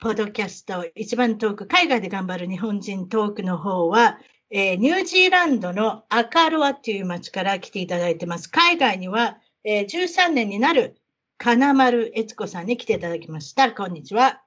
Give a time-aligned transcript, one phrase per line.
[0.00, 8.48] ポッドキャスト、一番トーク、海外で頑張る日本人トークの方は、えー、ニュージーランドのアカロアっていう街から来ていただいてます。
[8.48, 10.98] 海外には、えー、13年になる
[11.36, 13.72] 金丸悦子さんに来ていただきました。
[13.72, 14.40] こんにちは。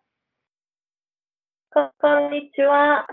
[1.73, 3.05] こんにちは。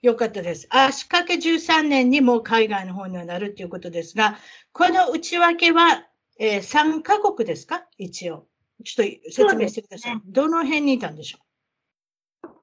[0.00, 0.66] よかったです。
[0.70, 4.38] 足掛け13年にも海外の方にはなるということですが、
[4.72, 6.06] この内訳は、
[6.38, 7.84] えー、3カ国ですか？
[7.98, 8.46] 一応。
[8.82, 10.14] ちょっと説明してください。
[10.14, 11.51] ね、どの辺にいたんでしょう？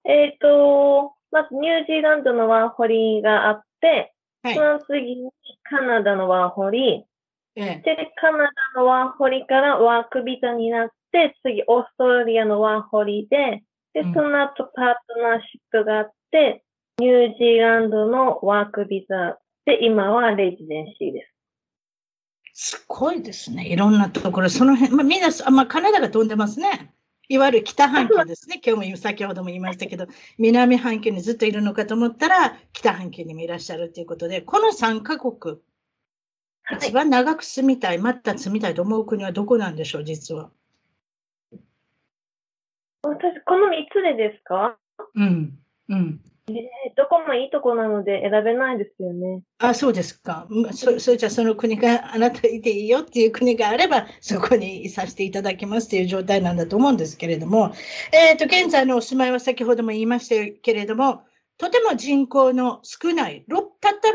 [0.05, 5.31] えっ、ー、と、まずニュージーランドのワーホリがあって、はい、その次に
[5.63, 7.05] カナダのワーホリ、
[7.55, 8.37] ええ、で、カナ
[8.75, 16.63] ダのワーホリからワークビザになって、次オーストラリアのワーホリで、で、その後パートナーシップがあって、
[16.99, 21.25] ニュージーランドのワークビザで、今はレジデンシーで
[22.53, 22.71] す。
[22.77, 23.67] すごいですね。
[23.67, 26.93] いろんなところ、その辺、まあ、みんな、まあ、カナダが飛んでますね。
[27.31, 28.59] いわゆる北半球ですね。
[28.65, 30.07] 今日も先ほども言いましたけど、
[30.39, 35.57] 南半球にずっといるのかと思ったら、北半球にもいらっしゃるということで、この3カ国、
[36.71, 40.49] 一番長く住みたい、また住みたいと思う国はどこなんでしょう、実は。
[43.03, 44.77] 私、この3つでですか？
[45.13, 45.59] うん。
[45.89, 46.19] うん。
[46.57, 49.41] えー、どこもいいとこなので選べないですよね。
[49.59, 50.47] あ、そうですか。
[50.71, 57.73] そそれじゃあその国があなたいていいよっていう国があれば、そこにいさせていただきますという状態なんだと思うんですけれども、
[58.11, 61.23] え、ー、と、現在のお住まいは先ほども言いましたけれども、
[61.59, 64.13] とても人口の少ない、たった600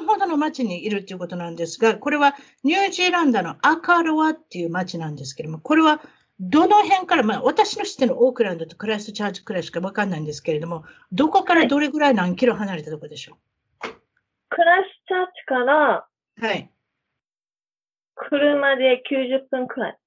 [0.00, 6.00] 人ほどの町にいるということなんですが、これはニュージーランドのアカロワっていう町なんですけれども、これは
[6.42, 13.36] どの辺から、まあ、私の知ってるオークランドとクライストチャーチくらいしかわかんないんですけれども、どこからどれぐらい何キロ離れたとこでしょ
[13.84, 13.88] う？
[14.48, 16.06] クライストチャーチから、
[16.40, 16.70] はい。
[18.16, 19.98] 車で90分くらい。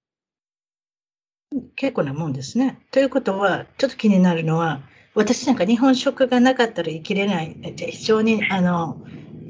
[1.75, 2.79] 結構なもんですね。
[2.89, 4.81] ということは、ちょっと気になるのは、
[5.13, 8.99] 私なんか日本食がなかったら生きれない、非常にあの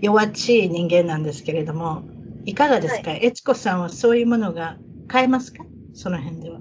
[0.02, 2.04] 弱っちい人間なんですけれども、
[2.44, 4.78] いかがですか、はい、悦子さんはそういうものが
[5.08, 5.64] 買えますか？
[5.94, 6.60] その辺では。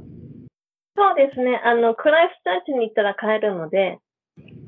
[0.97, 1.61] そうですね。
[1.65, 3.99] あの、クライスターチに行ったら買えるので。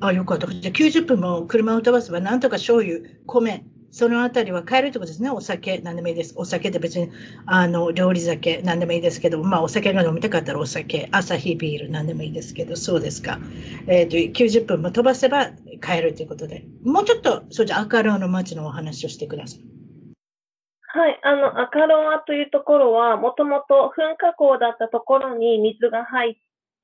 [0.00, 0.46] あ、よかった。
[0.46, 5.30] じゃあ90分も車を飛ばせば、なんとか醤油、米、そのあたりは買えるってことですね。
[5.30, 6.34] お酒、何でもいいです。
[6.36, 7.10] お酒って別に、
[7.46, 13.38] あの、料理酒、何でもいいですけど、まあ、お酒が飲みたかったらお酒、朝日ビール、何でもいいですけど、そうですか。
[13.86, 19.83] えっ、ー、と、90分も飛ばせば買えるということで、もうちょっと、そうじゃ、赤ロの街のお話をしてください。
[20.94, 26.34] はい、あの、赤ロアというところは、もともと噴火口だったところに水が入っ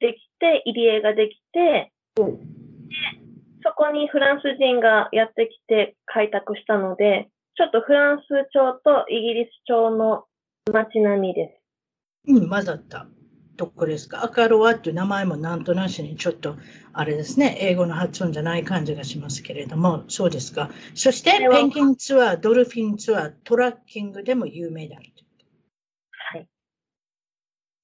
[0.00, 2.22] てきて、入り江ができて、で
[3.62, 8.22] そこにフランス人がやってきて開拓したので、ちょっとフランス
[8.53, 10.25] 町とイギリス町の
[10.72, 11.60] 街並みで
[12.27, 12.32] す。
[12.32, 13.06] うん、混ざった。
[13.60, 16.56] どこですか赤ロアっていう名前もなんとなしにちょっと
[16.94, 20.71] あれですね、英語の発音じゃない感じがしますけれども、そうですか。
[20.94, 25.10] そして、ペンギンツアー、ドルフィンツアー、トラッキングでも有名である。
[26.32, 26.48] はい。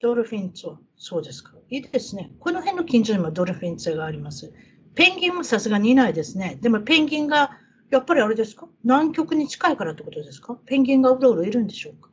[0.00, 1.52] ドルフィンツアー、そうですか。
[1.68, 2.30] いいですね。
[2.40, 4.50] この辺の近所にもドルフィンツアーがあります。
[4.94, 6.56] ペンギンもさすがにいないですね。
[6.62, 7.50] でもペンギンが、
[7.90, 8.66] やっぱりあれですか？
[8.82, 10.58] 南極に近いからってことですか？
[10.64, 12.08] ペンギンがうろうろいるんでしょうか？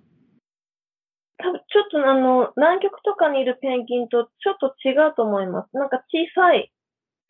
[1.73, 5.75] ちょっとあの、南極とかにいるペンギンとちょっと違うと思います。
[5.75, 6.71] なんか小さい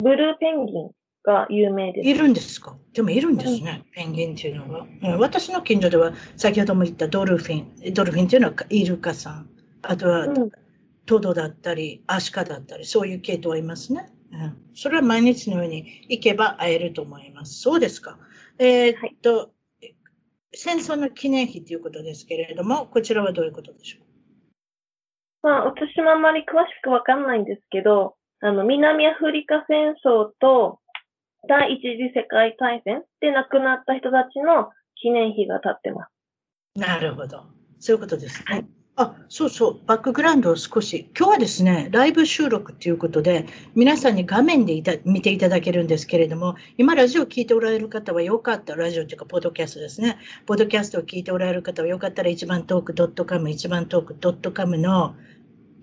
[0.04, 0.92] ブルーペンギン
[1.24, 2.10] が有名です。
[2.10, 2.76] いるんですか？
[2.92, 5.20] でもいるんですね、うん、ペンギンっていうのは、うん。
[5.20, 9.50] 私の近所では先ほども言ったドルフィン、ドルフィンっていうのはイルカさん、
[9.82, 10.28] あとは
[11.06, 14.10] トドだったり、アシカだったり、そういう系統はいますね。
[14.34, 17.62] うん、それは毎日のように行けば会えると思います。
[17.62, 18.18] そうですか。
[18.58, 19.48] えー、っと、は
[19.82, 19.96] い、
[20.54, 24.04] 戦争の記念碑ということですけれども、こちらはどういうことでしょう？
[25.44, 30.80] まあ、私もあんまり詳しくわかんないんですけど、あの、南アフリカ戦争と、
[31.48, 36.80] 第一次世界大戦で亡くなった人たちの記念碑が立ってます。
[36.80, 37.44] なるほど。
[37.80, 38.46] そういうことですね。
[38.48, 41.10] はいあ、そうそう、バックグラウンドを少し。
[41.18, 50.20] 今日はですね、ライブ収録ということで、皆さんに画面でいた見ていただけるんですけれども、今ラジオを聞いておられる方はよかった、ラジオというか、ポッドキャストですね。
[50.46, 55.16] ポッドキャストを聞いておられる方はよかったら、一番トーク .com、一番トーク .com の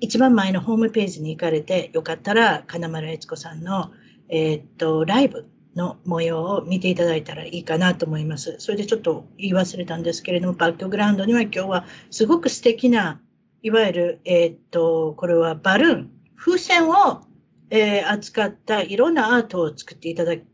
[0.01, 3.93] 一番前のホームページに行かれて、よかったら、金丸悦子さんの、
[4.29, 8.57] えー、っと、ライブの模様を見ていただいたらいいかなと思います。
[8.59, 13.21] それでちょっと言い忘れたんですけれども、バックグラウンドには今日はすごく素敵な、
[13.63, 17.21] いわゆる、えー、っと、これはバルーン、風船を、
[17.69, 20.45] えー、扱ったいろんなアートを作っていただき、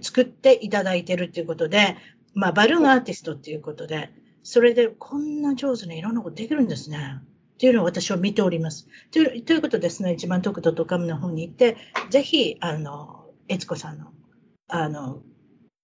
[0.00, 1.96] 作っていただいているということで、
[2.34, 4.10] まあ、バルーンアーティストということで、
[4.42, 7.20] それでこんな上手にいろんなことできるんですね。
[7.60, 8.88] というのを私は見ております。
[9.10, 11.76] というということですね、一番トクトとカムの方に行って、
[12.08, 14.06] ぜひ、あの、悦子さんの、
[14.68, 15.22] あの、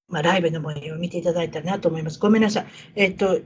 [0.08, 2.18] まあ、ライブの模様を見ていただいたらなと思います。
[2.18, 2.66] ごめんなさい。
[2.94, 3.40] えっ、と、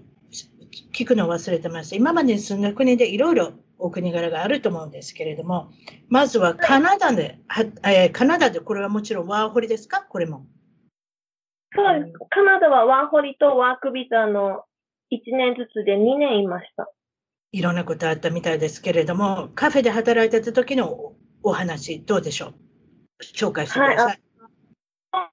[0.92, 1.96] 聞くのを忘れてました。
[1.96, 5.72] 今までに住んだ国でいろいろお国柄があると思うんですけれども、
[6.08, 10.02] まずはカナダで、はい、えー、カナダでこれはもちろんワーホリですか？
[10.02, 10.46] これも。
[11.74, 12.18] そうです。
[12.30, 14.62] カナダはワーホリとワークビザの
[15.10, 16.92] 1年ずつで2年いました。
[17.52, 22.54] いろんなことあったみたいですけれども、カフェで働いてた時のお話、どうでしょう？
[23.22, 24.20] 紹介してください。
[25.12, 25.30] は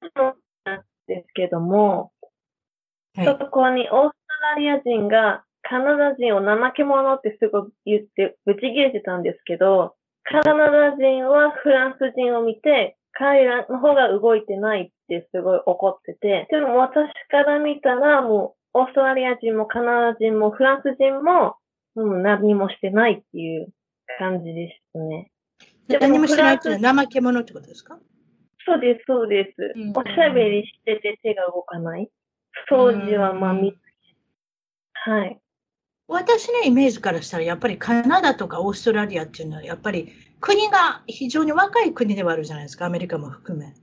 [0.75, 2.11] い、ですけども、
[3.15, 4.17] はい、そこにオースト
[4.55, 21.55] ラリア人がカナダ人を怠け者ってすごい言ってぶち切れてたんですけど、カナダ人はフランス人を見て、彼らの方が動いてないってすごい怒ってて、でも私から見たらもうオーストラリア人もカナダ人もフランス人も、
[21.97, 23.67] うん、何もしてないっていう
[24.19, 25.31] 感じでしたね。
[25.99, 27.99] 何もしないっていうのは怠け者ってことですか？
[28.65, 29.73] そうです、そうです。
[29.75, 32.09] うん、おしゃべりしてて手が動かない。
[32.69, 33.73] 掃除はまみ、
[34.93, 35.39] はい。
[36.07, 40.09] 私のイメージからしたら、やっぱりカナダとかオーストラリアっていうのは、やっぱり
[40.39, 43.73] 国が非常に若い国ではあるじゃないですか、アメリカも含め。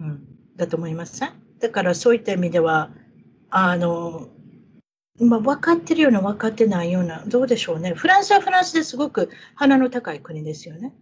[0.00, 0.26] うん、
[0.56, 1.32] だと思いますね。
[1.60, 2.90] だからそういった意味では、
[3.50, 4.28] あの、
[5.20, 7.92] まあ、分かってるような分かってないような、どうでしょうね。
[7.94, 10.94] フランスはフランスですごく鼻の高い国ですよね。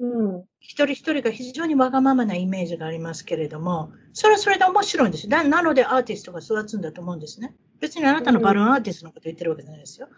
[0.00, 7.54] うん、一人一人が非常にわがままなイメージがありますけれども、それはそれで面白いんですなのでアーティストが育つんだと思うんですね。
[7.80, 10.08] 別にあなたのバルーンアーティストのこと言ってるわけじゃないですよ。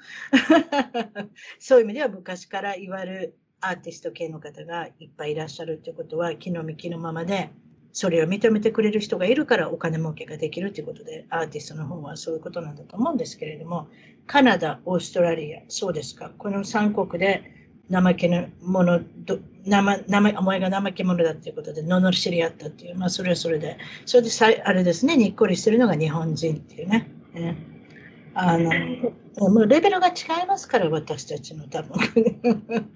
[1.59, 7.51] そういう意味では昔からいわゆるアーティスト系の方がいっぱいいらっしゃるということは、気の身気のままで、
[7.93, 13.89] それを認めてくれる人がいるからお金儲けができるということで、アーティストの方はそういうことなんだと思うんですけれども、
[14.27, 16.31] カナダ、オーストラリア、そうですか。
[16.39, 17.43] この3国で
[17.91, 19.01] 怠けの者、
[19.67, 27.11] 生、生、お前が怠け者だということで、罵り合ったっていう、まあ、それはそれで、それでさ、あれですね、にっこりしてるのが日本人っていうね。
[27.35, 27.57] ね
[28.35, 28.71] あの、
[29.51, 30.13] もうレベルが違
[30.45, 31.99] いますから、私たちの多分。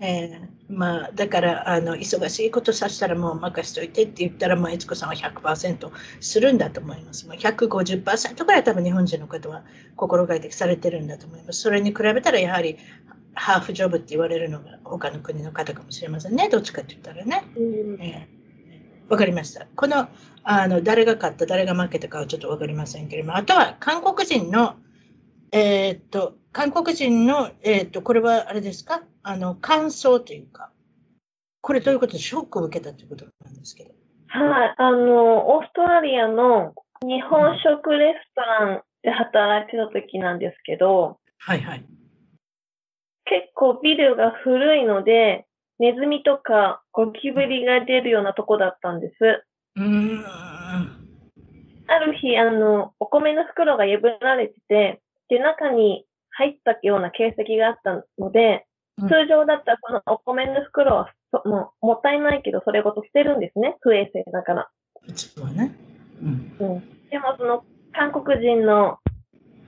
[0.00, 5.90] えー、まあ、だからあの忙しいことさせたらもう任せといてって言ったら、まあ、悦子さんは100%
[6.20, 7.26] するんだと思います。
[7.28, 9.64] まあ、150%ぐらい多分日本人の方は
[9.96, 11.60] 心がけてされてるんだと思います。
[11.60, 12.78] それに比べたらやはり
[13.34, 16.48] ハーフジョブって言われるのが他の国の方かもしれませんね。
[16.48, 17.36] どっちかって言ったらね。
[17.36, 17.42] わ、
[18.00, 19.66] えー、かりました。
[19.76, 20.08] この
[20.44, 24.76] あの誰が勝った、誰が負けたかはちょっとわかりませんけれども、あとは韓国人の、
[25.52, 29.02] えー、っと、韓国人の、えー、っと、これはあれですか？
[29.22, 30.71] あの、感想というか、
[31.62, 33.92] これどういうことでショックを受けたということなんですけど。
[34.26, 41.84] はい、あの、オーストラリアの日本食レストランで働いてた時なんですけど、はいはい。
[43.24, 45.46] 結構ビルが古いので、
[45.78, 49.44] ネズミとかゴキブリが出るようなとこだったんです。
[49.76, 50.24] うん。
[51.86, 58.66] ある日、あの、お米の袋が破られてて、で、中に入ったような形跡があったので、
[59.00, 61.12] 通常だったらこのお米の袋は
[61.44, 63.76] もうもったいないけど、それごと捨てるんですね。
[63.80, 64.70] 不衛生だから。
[65.14, 65.74] そうね。
[66.20, 66.28] うん。
[66.28, 68.98] うん、でも、その、韓国人の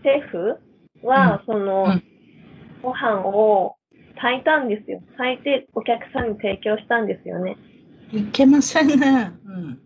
[0.02, 0.58] シェフ
[1.02, 1.86] は、その、
[2.82, 3.76] ご飯を
[4.20, 5.02] 炊いたんですよ。
[5.16, 7.56] 炊いてお客さんに提供したんですよね。
[8.12, 9.32] いけませんね。
[9.44, 9.74] うん。
[9.74, 9.80] で、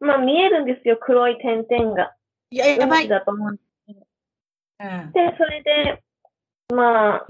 [0.00, 2.14] まあ見えるんですよ、黒い点々が。
[2.50, 3.08] いや、やばい。
[3.08, 3.64] だと思うんです。
[4.80, 6.02] うん、で、それで、
[6.74, 7.26] まあ、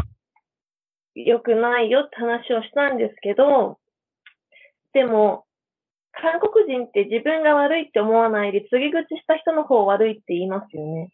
[1.15, 3.79] 良くないよって話をしたんですけど、
[4.93, 5.45] でも、
[6.13, 11.11] 韓国人って自分が悪いって思わないで、告げ口した人の方悪いって言いますよね。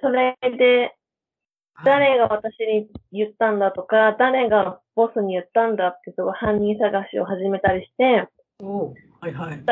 [0.00, 0.94] それで、
[1.84, 8.28] 誰が私に言ったんだとか、誰がボスに言ったんだってすごい犯人探しを始めたりして、
[8.62, 9.62] おはいはい。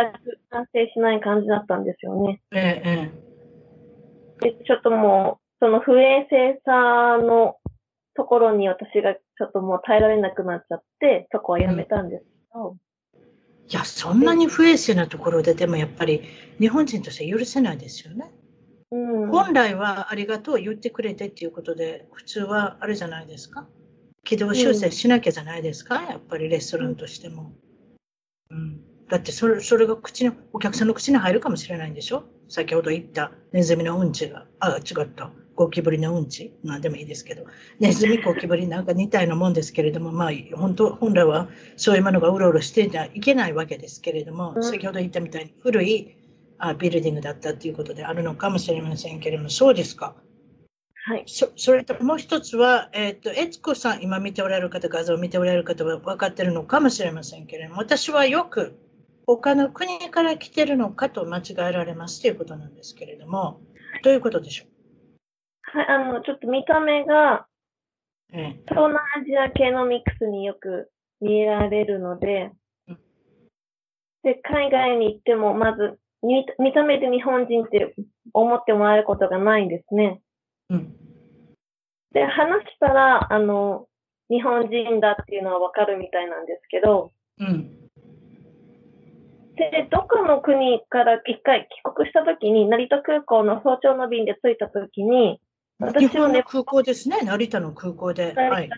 [0.50, 2.40] 完成しない感じだったんですよね。
[2.52, 7.56] ええ、で、ちょっともう、その不衛生さの
[8.16, 12.78] ところに私がちょっともう耐えられなくなっちゃって、そこはやめたんですけど、うん
[13.66, 16.20] いや、そんなに不衛生なところで、でもやっぱり
[16.60, 18.30] 日本人として許せないですよね。
[18.90, 23.66] うん、本来はありがとう言ってくれてっていうことで、普通はあれじゃないですか。
[24.22, 27.54] 軌道修正しなきゃじゃないですか、うん、やっぱりレストランとしても。
[28.50, 32.24] うん、だってそれそれが口のお客さんの口に入るかもしれないんでしょ？
[32.50, 35.30] 先ほど言ったネズミのうんちが、あ、違った。
[35.56, 37.44] ゴキブリのうんちなんでもいいですけど、
[37.78, 46.16] ネズミゴキブリなんか似たようなもんですけれども、まあ、本当、本来はそういうものがうろうろしていけないわけですけれども、先ほど言ったみたいに古い
[46.58, 50.14] あビルディングだったということであるのかもしれませんけれども、そうですか？
[51.06, 51.24] はい。
[51.26, 58.78] そそれともう一つは、えっ、ー、と、悦子さん、今見ておられる方、画像を見ておられる方は分かってるのかもしれませんけれども、私はよく
[59.26, 63.60] 他の国から来てるのかと間違えられますということなんですけれども、
[64.02, 64.73] どういうことでしょう？
[65.72, 67.46] はい、あの、ちょっと見た目が、
[68.30, 70.90] 東南アジア系のミックスによく
[71.20, 72.52] 見えられるので、
[74.22, 77.94] で、海外に行っても、まず見、見た目で日本人って
[78.32, 80.20] 思ってもらえることがないんですね。
[80.70, 80.96] うん、
[82.12, 83.86] で、話したら、あの、
[84.30, 87.84] 日本人だっていうのはわかるみたいなんですけど、うん、
[89.56, 95.40] で、どこの国から一回帰国したときに、成田空港の早朝の便で着いたときに、
[95.78, 98.32] 私はね、空港ですね、成田の空港で。
[98.34, 98.70] はい。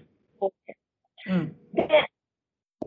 [1.29, 1.89] うん、で、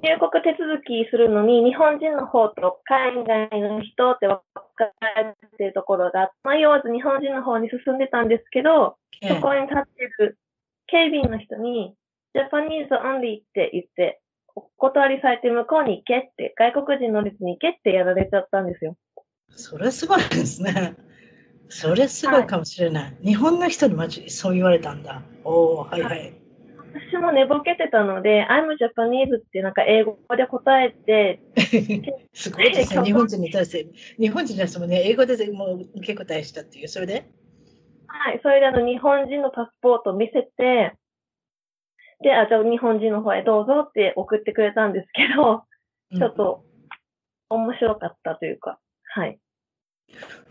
[0.02, 4.42] 入国手続きするのに、日本人の方と海外の人って分
[4.76, 8.98] かってるところが、迷わず日本人の方に進んでたんですけど、
[9.28, 10.38] そこに立ってる
[10.88, 11.96] 警備員の人に、
[12.34, 14.22] Japanese only って言って、
[14.56, 18.96] お断りされて向こうに行けって、外国人の列に行けってやられちゃったんですよ。
[19.50, 20.96] それすごいですね。
[21.70, 23.04] それすごいかもしれない。
[23.04, 25.22] はい、日本の人にマジそう言われたんだ。
[25.44, 26.34] おおはいはい。
[27.12, 31.40] 私も寝ぼけてたので、I'm Japanese ってなんか英語で答えて、
[32.34, 33.04] すごいですね。
[33.04, 33.88] 日本人に対して、
[34.20, 37.30] 日本人の人もね、英語でもう受け答えしたっていう、それで？
[38.08, 40.96] はい、それであの日本人のパスポートを見せて、
[42.22, 45.64] で、あ、じゃあ日本人の方へどうぞって送ってくれたんですけど、
[46.18, 46.66] ちょっと
[47.50, 49.40] 面白かったというか、はい。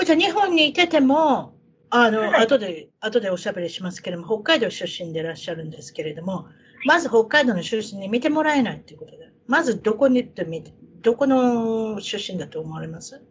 [0.05, 1.55] じゃあ日本にいてても、
[1.91, 6.47] あの、はい、後で、後でおしゃべりしますけれども、北海道出身でいらっしゃるんですけれども、
[6.87, 10.73] まず北海道の出身に見てもらえないということで、まずどこに行ってみて、
[11.03, 13.23] どこの出身だと思われます？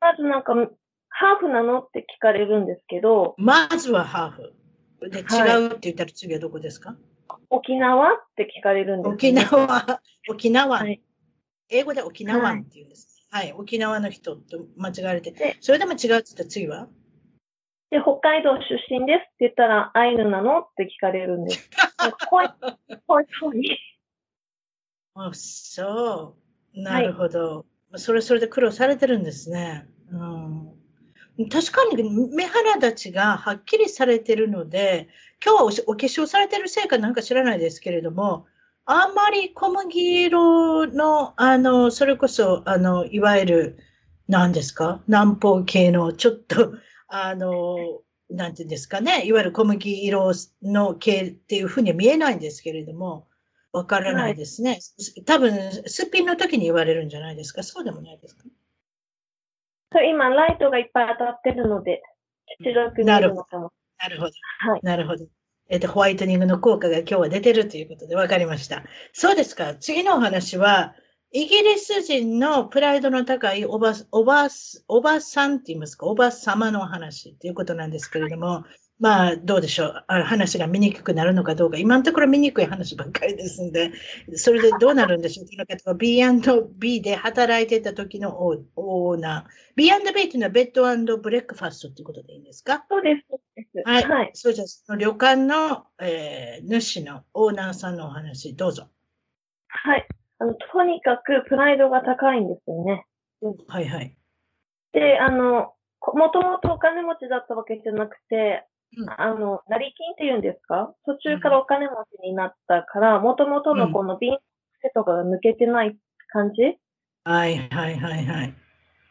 [0.00, 0.54] まずなんか、
[1.08, 3.34] ハーフなのって聞かれるんですけど。
[3.38, 4.54] まずはハーフ。
[5.10, 6.98] で、違うって言ったら次はどこですか、はい
[7.48, 11.00] 沖縄って聞かれるんです、ね、沖縄、沖縄、はい、
[11.68, 13.15] 英語で沖縄って言うんです。
[13.36, 16.88] はい、はい、沖縄の人と間違われて、それでも違うって言ったら次は？
[17.90, 21.70] で、北海道出身ですって言ったら、アイヌなのって聞かれるんです。
[22.30, 22.48] 怖い、
[23.06, 23.78] 怖い、怖い。
[25.14, 26.36] あ、そ
[26.74, 26.82] う。
[26.82, 27.66] なるほど。
[27.90, 29.86] はい、それそれで苦労されてるんですね。
[30.10, 30.72] うん
[31.50, 32.02] 確かに
[32.34, 35.08] 目鼻立ちがはっきりされてるので、
[35.44, 38.46] 今日はお化粧されてるせいかなんか知らないですけれども、
[38.88, 43.78] あんまり小麦色の、あの、それこそ、あの、いわゆる、
[44.28, 45.02] 何ですか？
[45.08, 46.72] 南方系の、ちょっと、
[47.08, 48.00] あの、
[48.30, 50.30] なんていうんですかね、いわゆる小麦色
[50.62, 53.26] の系っていうふうには見えないんですけれども、
[53.72, 54.70] わからないですね。
[54.70, 55.52] はい、多分、
[55.86, 57.62] すっぴんの時に言われるんじゃないですか？
[57.64, 58.44] そうでもないですか？
[59.92, 62.02] そう今、ライトがいっぱい当たってるので、
[62.62, 63.72] 白く見えるのかも。
[63.98, 64.32] なるほど。
[64.70, 65.26] はい、なるほど。
[65.68, 68.84] えっ、と、ホワイトニングの効果が今日は出てるということで分かりました。
[69.12, 69.74] そうですか。
[69.74, 70.94] 次のお話は、
[71.32, 74.48] イギリス人のプライドの高いおば、おば、
[74.88, 78.64] おばさんって言いますか、おば様の話っていうことなんですけれども、
[78.98, 80.04] まあ、どうでしょう。
[80.08, 81.76] 話が見にくくなるのかどうか。
[81.76, 83.92] 今のところ見にくい話ばっかりですんで、
[84.36, 85.42] それでどうなるんでしょ
[85.92, 85.94] う。
[85.94, 89.50] B&B で働いてた時のオーナー。
[89.76, 92.86] B&B っていうのはベッドブレックファストっていうことでいいんですか？
[92.88, 93.82] そうです。
[93.84, 94.08] はい。
[94.08, 98.88] はい、そうじゃ、その旅館の、えー、主のオーナーさんのお話、どうぞ。
[99.68, 100.06] はい。
[100.38, 103.04] あの、とにかくプライドが高いんですよね。
[103.68, 104.16] はいはい。
[104.92, 105.74] で、あの、
[106.14, 108.64] もともとお金持ちだったわけじゃなくて、
[109.16, 110.94] あの、成金って言うんですか？
[111.04, 114.38] 途中からお金持ちになったから、もともとのこの貧
[114.80, 115.96] 癖とかが抜けてない
[116.28, 116.78] 感じ、
[117.24, 118.54] はいはいはいはい。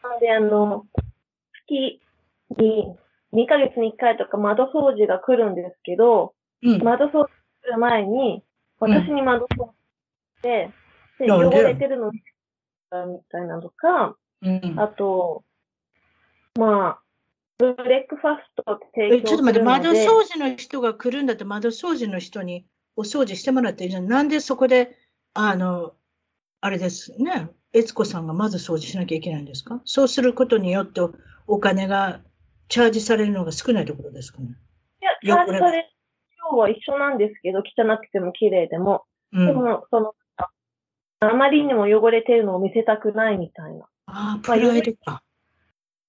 [0.02, 0.86] なので、あの、
[1.66, 2.00] 月
[2.58, 2.96] に
[3.32, 7.28] 2ヶ月に1回とか窓掃除が来るんですけど、うん、窓掃除
[7.62, 8.42] する前に、
[8.80, 9.74] 私に窓掃除
[10.38, 10.70] して、
[11.18, 12.10] で、汚れてるの
[12.90, 15.44] たみたいなのとか、うん、あと、
[16.58, 16.98] まあ、
[17.58, 24.08] ブレックファスト提供するのでちょっと待って、窓掃除の人が来るんだって、窓掃除の人にお掃除してもらっていいじゃん。
[24.08, 24.98] なんでそこで、
[25.34, 25.94] あの、
[26.60, 29.80] あれですね、悦子さんがまず掃除しなきゃいけないんですか？
[29.84, 31.00] そうすることによって
[31.46, 32.20] お金が
[32.68, 34.48] チャージされるのが少ないところですかね
[35.00, 35.88] いや、チャージされる
[36.52, 37.62] 量は一緒なんですけど、汚
[37.98, 39.04] くても綺麗でも。
[39.32, 40.14] うん、でも、その、
[41.20, 43.86] あまりにも汚れてるのを見せたくないみたいな。
[44.06, 45.22] ああ、プライドか。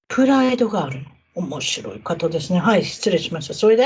[0.07, 1.05] プライドがあるの。
[1.37, 2.59] 面白い方ですね。
[2.59, 3.53] はい、失礼しました。
[3.53, 3.83] それで？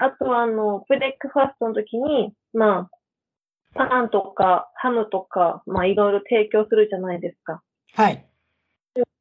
[0.00, 2.90] あとは、あの、ブレックファストの時に、ま
[3.74, 7.62] あ、パンとかハムとか、まあ、いろいろ提供するじゃないですか。
[7.94, 8.24] はい。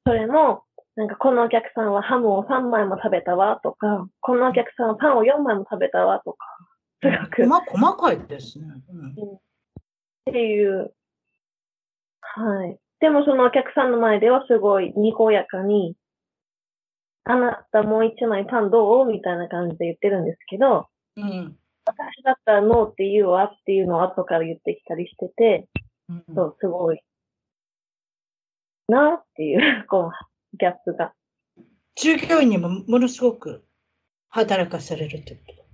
[0.05, 0.63] それも、
[0.95, 6.45] なんか、このお客さんはハムを3枚も食べたわとか、このお客さんはパンを4枚も食べたわとか、
[7.03, 7.72] すごく。
[7.72, 8.65] 細かいですね。
[8.93, 9.39] うん、っ
[10.25, 10.93] ていう。
[12.22, 12.77] はい。
[13.01, 15.95] でもそのお客さんの前ではすごいにこやかに、
[17.27, 19.05] あなたもう一枚パンどう？
[19.05, 25.67] みたいな感じで言ってるんですけど、うん、私だったらノーって言うわっていうのを後から言ってきたりしてて、
[26.08, 27.01] うん、そう、すごい、
[28.88, 30.12] なっていう、こ
[30.53, 31.13] う、ギャップが。
[31.96, 33.63] 従業員にもものすごく
[34.29, 35.65] 働かされるってこと？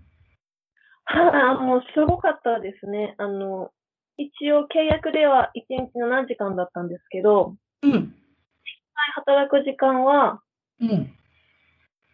[1.04, 3.16] はあ、もうすごかったですね。
[3.18, 3.72] あの、
[4.16, 7.92] 一応契約では1日の何時間だったんですけど、うん。
[7.92, 8.08] 実際
[9.16, 10.42] 働く時間は、
[10.80, 11.14] うん。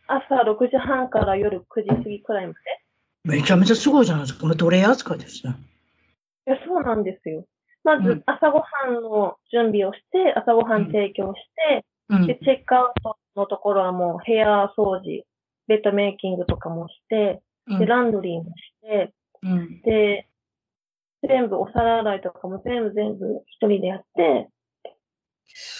[0.07, 2.59] 朝6時半から夜9時過ぎくらいまで？
[3.23, 4.47] めちゃめちゃすごいじゃないですか。
[4.47, 5.55] 奴隷扱いですね。
[6.47, 7.45] いや、そうなんですよ。
[7.83, 15.25] まず、朝ごはんの準備をして、朝ごはん提供して、うん、で、チェックアウトのところはもう部屋掃除、
[15.67, 20.27] ベッドメイキングとかもして、で、ランドリーもして、うん、で、
[21.27, 24.47] 全部お皿洗いとかも全部全部一人でやって、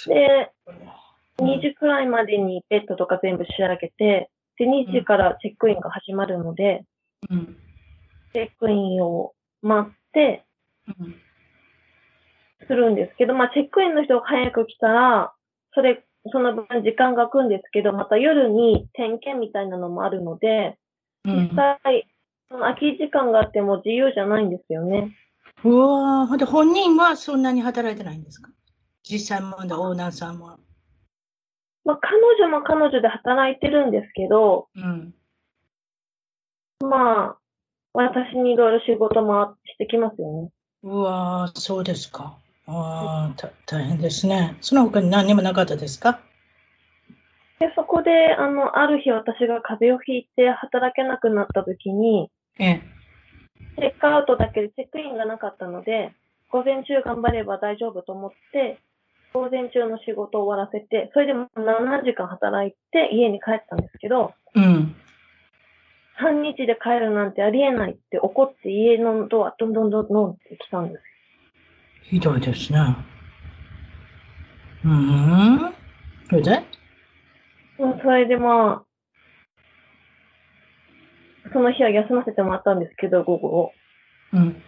[0.08, 0.52] で、
[1.40, 6.84] 2時くらいまでにベッドとか全部仕上げて、で、2時からチェックインが始まるので、
[7.30, 7.58] うん、
[8.34, 10.46] チェックインを待って、
[12.68, 15.34] するんですけど、まあ、チェックインの人が早く来たら、
[15.74, 20.78] それ、その分時間が空くんですけど、また夜に点検みたいなのもあるので、
[21.24, 22.08] 実際、
[22.50, 25.16] その空き時間があっても自由じゃないんですよね。
[25.64, 28.52] うわぁ、で本人はそんなに働いてないんですか？
[29.04, 30.58] 実際もオーナーさんは。
[31.88, 35.14] まあ、彼女も彼女で働いてるんですけど、うん、
[36.82, 37.38] まあ、
[37.94, 40.50] 私にいろいろ仕事もしてきますよね。
[40.84, 42.36] うわぁ、そうですか。
[42.68, 44.58] ああ、大変ですね。
[44.60, 46.20] その他に何にもなかったですか？
[47.60, 52.82] で、そこで、あの、ある日私が風邪をひいて働けなくなった時に、ええ、
[53.80, 56.14] チェックアウトだけでチェックインがなかったので、
[56.52, 58.78] 午前中頑張れば大丈夫と思って、
[59.38, 64.96] 午前中の仕事を終わらせて、それでも7時間働いて家に帰ったんですけど、うん。
[66.16, 71.04] 半日で帰るなんてありえないって怒って家のドアどんどんどんどんって来たんです。
[72.10, 72.80] ひどいですね。
[74.84, 75.74] うん。
[76.30, 76.64] それで？
[77.78, 78.86] それでまあ、
[81.54, 83.72] その日は休ませてもらったんですけど、午後。
[84.34, 84.64] うん。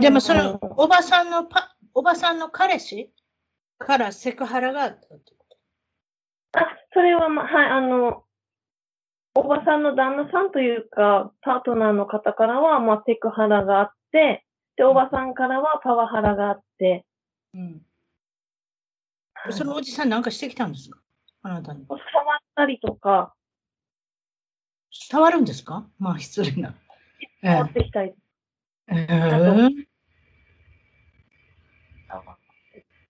[0.00, 3.10] でも、その、おばさんのパ、おばさんの彼氏？
[3.78, 5.44] からセクハラがあったってこ
[6.52, 6.58] と？
[6.58, 8.24] あ、それは、ま、はい、あの、
[9.34, 14.44] おばさんの旦那さんというか、パートナーの方からは、まあ、セクハラがあって、
[14.76, 17.04] で、おばさんからはパワハラがあって、
[17.54, 17.82] うん。
[19.50, 20.98] そのおじさんなんかしてきたんですか？
[21.42, 21.86] あなたに。
[21.88, 22.00] 触っ
[22.54, 23.34] たりとか、
[24.90, 25.86] 触るんですか？
[25.98, 26.74] まあ、失礼な。
[27.42, 28.12] 触ってきたり。
[28.88, 29.86] えー、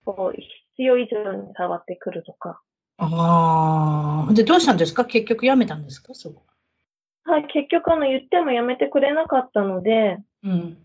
[0.05, 2.61] こう必要以上に触ってくるとか。
[2.97, 4.33] ああ。
[4.33, 5.05] で、どうしたんですか？
[5.05, 6.13] 結局やめたんですか？
[6.13, 6.43] そこ。
[7.23, 10.77] はい、結局あの言ってもやめてくれなかったので、うん。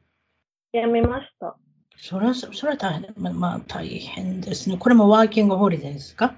[0.73, 1.57] やめました。
[1.97, 4.77] それは、それは大変、まあ、まあ、大変ですね。
[4.77, 6.35] これもワーキングホリデーですか？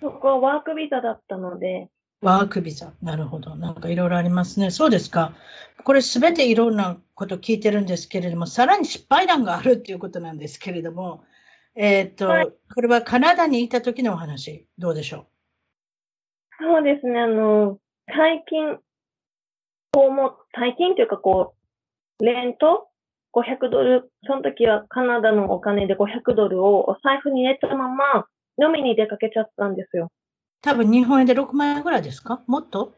[0.00, 1.88] そこはワークビザだったので、
[2.24, 2.92] ワークビザ。
[3.02, 3.54] なるほど。
[3.54, 4.70] なんかいろいろありますね。
[4.70, 5.34] そうですか。
[5.84, 11.22] これすべていろんなこと聞いてるんですけれども、さらに失敗談があるっていうことなんですけれども、
[11.74, 15.26] えっ、ー、と、はい、これはカナダにいた時のお話、どうでしょ
[16.60, 16.64] う？
[16.64, 17.20] そうですね。
[17.20, 18.78] あの、最近、
[19.92, 21.54] こうも、最近というかこ
[22.20, 22.88] う、レント
[23.34, 28.26] 500ドル、その時はカナダのお金で500ドルをお財布に入れたまま
[28.62, 30.10] 飲みに出かけちゃったんですよ。
[30.64, 32.42] 多分日本円で6万円ぐらいですか？
[32.46, 32.94] もっと？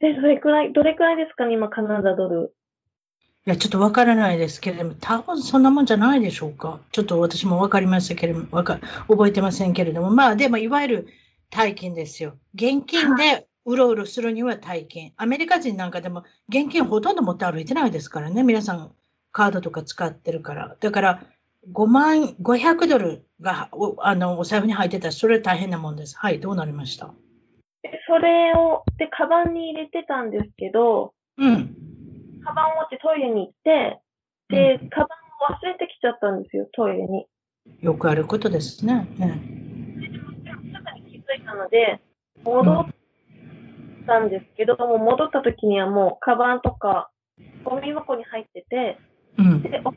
[0.00, 1.46] え、どれくらい、どれくらいですか？
[1.46, 2.54] ね今、カナダドル。
[3.44, 6.80] や、ちょっとわからないですけれども、多分そんなもんじゃないでしょうか。
[6.92, 11.08] ちょっと私もわかりましたけれども、わか、覚えてませんけれども、まあ、でも、いわゆる
[11.50, 12.38] 大金ですよ。
[12.54, 15.12] 現金でうろうろするには大金。
[15.16, 18.42] アメリカ人なんかでも、現金ほとんど持って歩いてないですからね。
[18.42, 18.92] 皆さん、
[19.32, 20.76] カードとか使ってるから。
[20.80, 21.22] だから、
[21.68, 26.16] 5万、500ドルがおあのお財布に入ってたら、それ大変なもんです。
[26.18, 27.12] はい、どうなりました？
[28.06, 31.74] それを、で、カバンに入れてたんですけど、うん。
[32.44, 34.00] カバンを持ってトイレに行って、
[34.48, 37.26] で、うん、カバンを忘れてきちゃったんですよ、トイレに。
[37.80, 39.06] よくあることですね。
[39.18, 40.40] うん、でも、に
[41.10, 42.00] 気づいたので、
[42.42, 42.86] 戻っ
[44.06, 47.10] たんですけど、も、うん、戻った時にはもう、カバンとか、
[47.64, 48.98] ゴミ箱に入ってて、
[49.38, 49.94] うん、で、お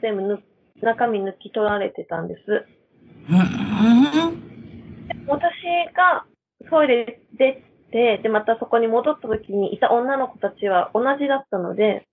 [0.00, 0.38] 全部抜
[0.84, 2.40] 中身抜き取られてたんです。
[3.28, 3.36] うん、
[5.26, 5.52] 私
[5.96, 6.26] が
[6.70, 12.06] トイレ出て、で、またそこに戻った時にいた女の子たちは同じだったので、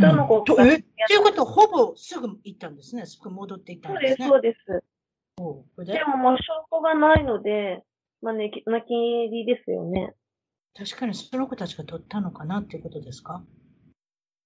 [0.00, 0.84] どの子が、うん、え？
[1.06, 3.06] ということほぼすぐ行ったんですね。
[3.06, 4.28] すぐ戻っていったんですね。
[4.28, 4.58] そうです、
[5.38, 5.98] そうです。
[5.98, 6.04] で？
[6.04, 7.82] も、もう証拠がないので、
[8.20, 10.14] まあ、ね、泣き入りですよね。
[10.76, 13.42] 確かにその子たちが取ったのかなっていうことですか？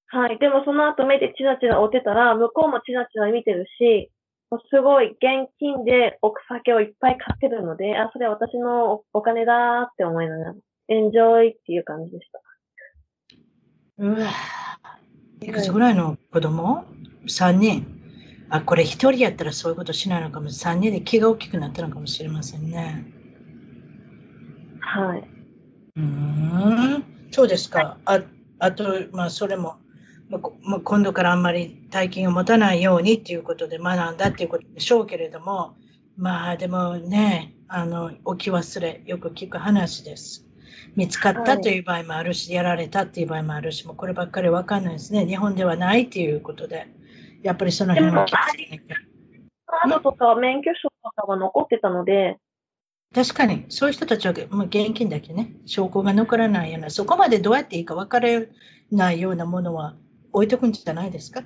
[0.09, 0.39] はい。
[0.39, 4.11] でもその後目でチラチラ追ってたら、向こうもチラチラ見てるし、
[4.51, 10.55] もうすごい現金でお酒をいっぱい買ってるので、あ、それ私のお金だって思いながら、
[10.89, 12.41] エンジョイっていう感じでした。
[13.99, 14.29] うわ
[15.41, 16.85] いくつぐらいの子供
[17.27, 17.87] ?3 人。
[18.49, 20.49] あ、これ1人やったらそういうことしないのかも。
[20.49, 23.05] 3人で気が大きくなったのかもしれませんね。
[24.81, 25.29] はい。
[25.97, 27.99] うん、そうですか。
[28.05, 28.21] あ
[28.59, 29.77] あと、まあ、それも
[30.29, 35.77] まあ、今度からあんまり大金を持たないようにっていうことで学んだっていうことでしょうけれども、
[36.17, 40.47] まあでもね、あの、置き忘れ、よく聞く話です。
[40.97, 45.27] 見つかったという場合もあるし、やられたっていう場合もあるし、もうこればっかりわかんないですね。
[45.27, 46.89] 日本ではないっていうことで、
[47.43, 48.97] やっぱりその辺は気をつけなきゃ。
[49.67, 52.39] カードとか免許証とかが残ってたので、
[53.15, 58.29] 確かに、そういう人たちはもう現金だけね、証拠が残らないような、そこまでどうやっていいか分から
[58.91, 59.95] ないようなものは
[60.37, 61.45] 置いとくんじゃないですか？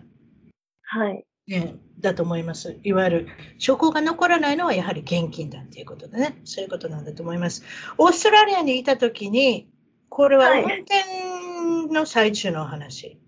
[0.83, 1.25] はい。
[1.47, 2.77] ね、だと思います。
[2.83, 7.63] いわゆる証拠が残らないのはやはり現金だっていうことでね、そういうことなんだと思います。
[7.99, 9.69] オーストラリアにいたときに、
[10.09, 13.19] これは運転の最中の話、はい、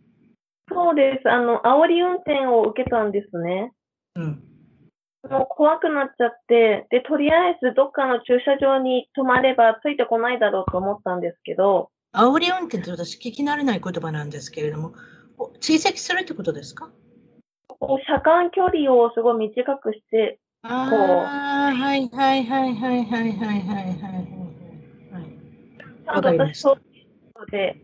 [0.73, 1.31] そうです。
[1.31, 3.73] あの、煽り運転を受けたんですね。
[4.17, 4.43] うん。
[5.31, 11.91] もう怖くなっちゃって、で、とりあえずどっかの駐車場に止まればついてこないだろうと思ったんですけど。
[12.13, 14.93] 煽り運転って私聞き慣れない言葉なんですけれども、
[15.61, 16.91] 追跡するってことですか？
[18.07, 20.73] 車間距離をすごい短くして、こう。
[20.73, 26.07] はいはいはいはいはいはいはいはいはい。
[26.07, 26.77] わかりました。
[27.51, 27.77] で、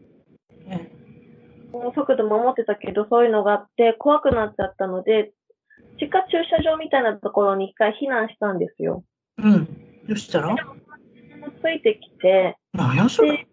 [1.94, 5.32] 速度守ってたけど、そういうのがあって怖くなっちゃったので、
[5.98, 9.02] 地下駐車場みたいなところに一回避難したんですよ。
[9.38, 9.66] うん。
[10.06, 13.47] どうしたらついてきて、何やそれ？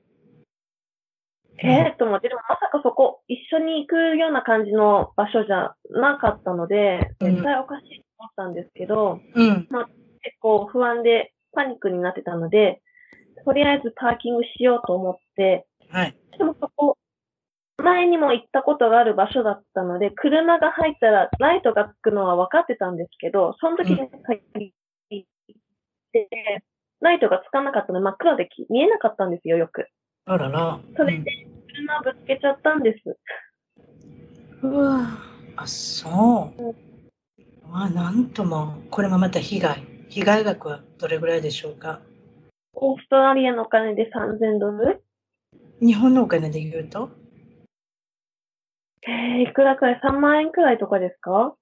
[1.63, 9.85] ええー、と思って、でもまさかそこ一緒に行くような感じの場所じゃなかったので、絶対おかしいと思ったんですけど、うん、まあ、
[10.21, 12.81] 結構不安でパニックになってたので、
[13.45, 16.97] とりあえずパーキングしようと思って、はい、でもそこ、
[17.77, 24.73] 前にも行ったことがある場所だったので、車が入ったらライトがつくのは分かってたんですけど、その時に限
[25.19, 25.23] っ
[26.11, 26.63] て、
[27.01, 29.87] ライトがつかなかったので真っ暗で見えなかったんですよ、よく。
[30.27, 30.79] あらら。
[30.97, 33.15] それで車ぶつけちゃったんです。
[34.63, 35.07] うわ
[35.55, 36.75] あ、そう。
[37.69, 39.83] まあ、なんとも、これもまた被害。
[40.09, 42.01] 被害額はどれぐらいでしょうか？
[42.73, 45.03] オーストラリアのお金で3000ドル？
[45.79, 47.09] 日本のお金で言うと？
[49.07, 51.53] えー、いくらくらい ?3 万円くらいとかですか？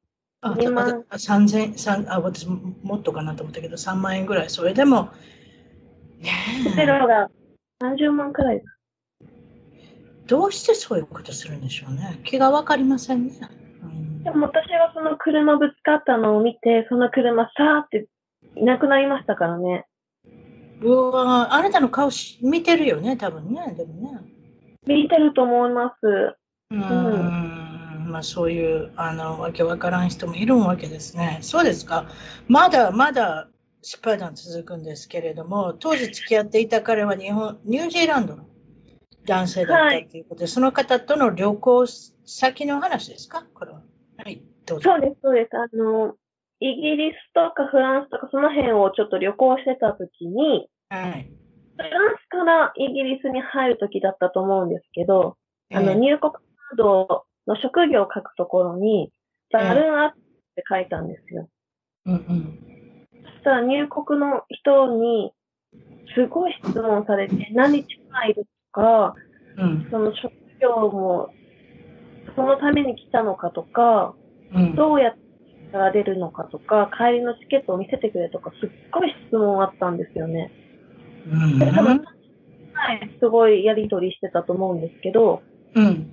[0.41, 1.03] あ、2万。
[1.11, 4.49] 3000、あ、私もっとかなと思ったけど、3万円ぐらい。
[4.49, 5.09] それでも、
[6.19, 6.29] ね
[6.65, 6.69] え。
[6.69, 7.29] ホテルが
[7.83, 8.61] 30万くらい
[10.25, 12.21] どうしてそういうことするんでしょうね。
[12.23, 13.33] 気がわかりませんね。
[13.81, 18.07] うん、でも私がその車ぶつかったのを見て、その車さーって
[18.55, 19.85] いなくなりましたからね。
[20.81, 23.73] うわあなたの顔し見てるよね、多分ね。
[23.77, 24.19] でもね。
[24.87, 26.35] 見てると思います。
[26.71, 28.05] うん。
[28.07, 31.39] まあそういうあのわけわからん人もいるわけですね。
[31.41, 32.05] そうですか。
[32.47, 33.49] まだまだ
[33.83, 38.45] 失敗談続くんですけれども、当時付き合っていた彼は日本、ニュージーランドの
[39.25, 41.85] 男性だったということで、はい、その方との旅行
[42.25, 43.45] 先の話ですか？
[43.53, 43.81] これは。
[44.17, 44.89] はい、どうぞ。
[44.89, 45.57] そうです、そうです。
[45.57, 46.15] あの、
[46.61, 51.29] イギリスとかフランスとかその辺をちょっと旅行してたときに、はい。
[51.75, 55.35] フランスからイギリスに入るときだったと思うんですけど、
[55.73, 59.11] あの、入国カードの職業を書くところに、
[59.51, 60.19] バルーンアートっ
[60.55, 61.49] て書いたんですよ。
[62.05, 62.72] うんうん。
[63.43, 65.33] そしたら入国の人に、
[66.15, 69.15] すごい質問されて、何日くらいいるとか、
[69.57, 71.33] うん、その職業も、
[72.35, 74.15] そのために来たのかとか、
[74.53, 75.23] うん、どうやって
[75.73, 80.51] から出るのかとか、帰りのチケットを見せてくれとか、すっごい質問あったんですよね。
[81.27, 82.03] うん、多分、
[82.73, 85.41] はい、すごいやりとりしてたと思うんですけど、
[85.75, 86.11] うん、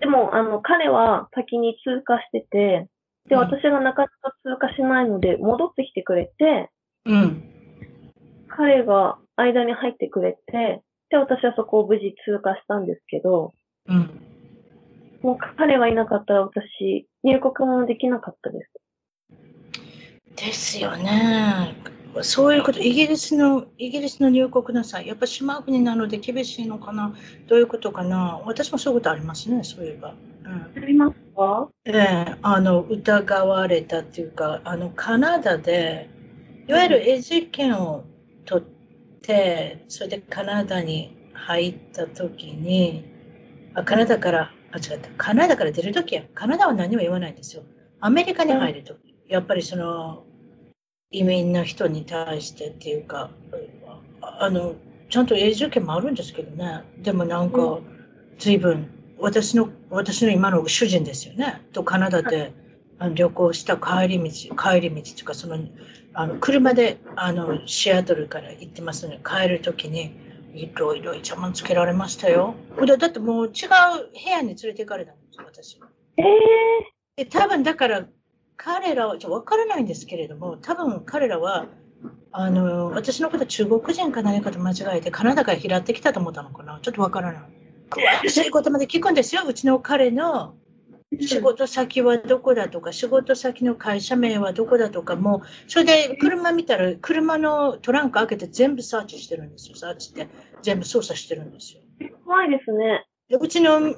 [0.00, 2.88] でも、あの、彼は先に通過してて、
[3.28, 6.70] で、私がなかなか通過しないので、戻ってきてくれて、
[7.04, 7.42] うん、
[8.48, 13.52] 彼が間に入ってくれて、で、私はそこを無事通過したんですけど、
[13.88, 14.20] うん、
[15.22, 18.70] もう彼がいなかったら私、入国もできなかったです。
[20.36, 21.74] ですよね。
[22.22, 27.14] そういうこと、イギリスの、イギリスの入国の際、やっぱ島国なので厳しいのかな、
[27.46, 30.14] どういうことかな、私もそういうことありますね、そういえば。
[30.44, 31.70] うん、ありますか？
[31.86, 36.10] ええあの、疑われたっていうか、あの、カナダで、
[36.68, 38.04] いわゆるエジ券を
[38.44, 43.04] 取って、それでカナダに入った時に、
[43.74, 47.62] あカナダから、あ、違った、カナダから出るときは、カナダは何も言わないんですよ。
[48.00, 48.98] アメリカに入るとき、
[49.28, 50.24] やっぱりその、
[51.10, 53.30] 移民の人に対してっていうか、
[54.22, 54.74] あの、
[55.08, 56.84] ちゃんと永住権もあるんですけどね。
[56.98, 57.80] でもなんか、
[58.38, 61.62] 随分、私の、私の今の主人ですよね。
[61.72, 62.52] とカナダで
[63.14, 65.58] 旅行した帰り道、帰り道というか、その、
[66.14, 70.14] あの、車で、あの、シアトルから行ってますので、帰るときに、
[70.54, 72.54] いろいろイチャモンつけられましたよ。
[72.86, 73.50] だだってもう違う
[74.12, 75.80] 部屋に連れて行かれたんですよ、私。
[76.16, 76.22] え
[77.16, 78.06] えー、多分だから
[78.56, 81.66] 彼らは、ちょ分からないんですけれども、多分彼らは、
[82.30, 87.59] あの、私のこと中国人か何かと間違えて、カナダから拾ってきたと思ったのかなちょっと分からない。
[87.90, 89.42] 詳しいことまで聞くんですよ。
[89.46, 90.54] うちの彼の
[91.20, 99.76] 仕事先はどこだとか、仕事先の会社名はどこだとか、もう、それで車見たら、車のトランク開けて全部サーチしてるんですよ。
[99.76, 100.28] サーチって
[100.62, 101.80] 全部操作してるんですよ。
[102.24, 103.04] 怖いですね。
[103.40, 103.94] うちの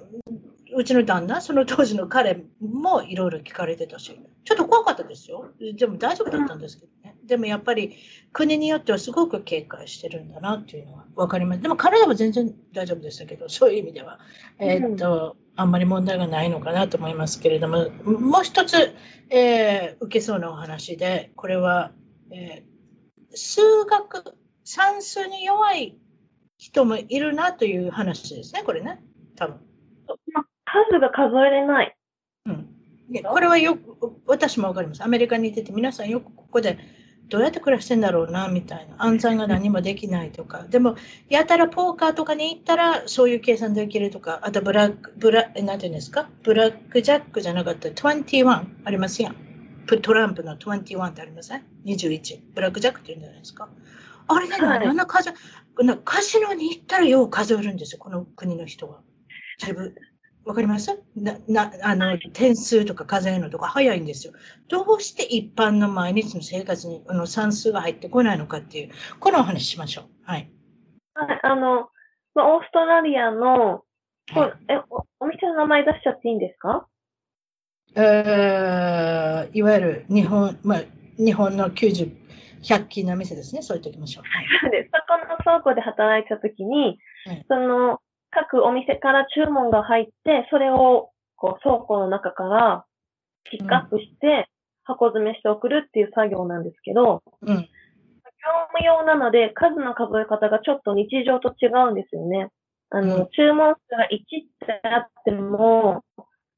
[0.74, 5.52] うちの旦那、その当時の彼もいろいろ聞かれてたし、ちょっと怖かったですよ。
[5.76, 7.01] でも大丈夫だったんですけどね。
[7.26, 7.96] でもやっぱり
[8.32, 11.62] 国によってはすごく警戒してるんだなっていうのは分かります。
[11.62, 14.18] でも彼らは全然大丈夫でしたけど、そういう意味では、
[14.58, 18.94] えー、っと、あんまり問題がないのかなと思いますけれども、もう一つ、
[19.30, 21.92] えー、受けそうなお話で、これは、
[22.30, 25.98] えー、数学、算数に弱い
[26.56, 29.02] 人もいるなという話ですね、これね、
[29.36, 29.56] 多分。
[30.64, 31.96] 数が数えれない。
[32.46, 32.68] うん。
[33.24, 35.04] これはよく、私もわかります。
[35.04, 36.78] アメリカにいてて、皆さんよくここで
[37.32, 39.02] どうやって暮らしてんだろうな、みたいな。
[39.02, 40.66] 安全が何もできないとか。
[40.68, 40.96] でも、
[41.30, 46.28] やたらポーカーとかに行ったら、そういう計算できるとか、あとブラック、ブラ、なんていうんですか？
[46.42, 49.36] ブラックジャックじゃなかったら21ありますやん。
[50.02, 52.40] トランプの21ってありません ?21。
[52.54, 53.70] ブラックジャックって言うんじゃないですか？
[54.28, 55.32] あれね、はい、あんな数、
[56.04, 59.00] カジノに行ったらよう数えるんですよ、この国の人は。
[59.60, 59.94] 自分
[60.44, 64.32] わかりますな、な、あの、点数とか数えるのとか早いんですよ。
[64.68, 70.04] どうして一般の毎日の生活にあの算数が入ってこないのかっていう、このお話しましょう。
[70.24, 70.50] はい。
[71.14, 71.88] はい、あの、
[72.34, 73.84] まあ、オーストラリアの、
[74.34, 76.86] はい、えお、お店の名前出しちゃっていいんですか？
[77.94, 80.80] えー、いわゆる日本、まあ、
[81.18, 82.10] 日本の90、
[82.62, 83.62] 100均の店ですね。
[83.62, 84.24] そう言っておきましょう。
[84.24, 84.46] はい。
[84.90, 88.00] そこの倉庫で働いたときに、はい、その、
[88.32, 92.84] 各お店から注文が入って、それをこう倉庫の中から
[93.44, 94.48] ピックアップして、
[94.84, 97.62] 箱詰めして送るっていう作業なんですけど、うん、業
[98.74, 102.48] 務用なので数の数え方がちょっと日常と違うんですよね。
[102.90, 106.02] あの、うん、注文数が1ってあっても、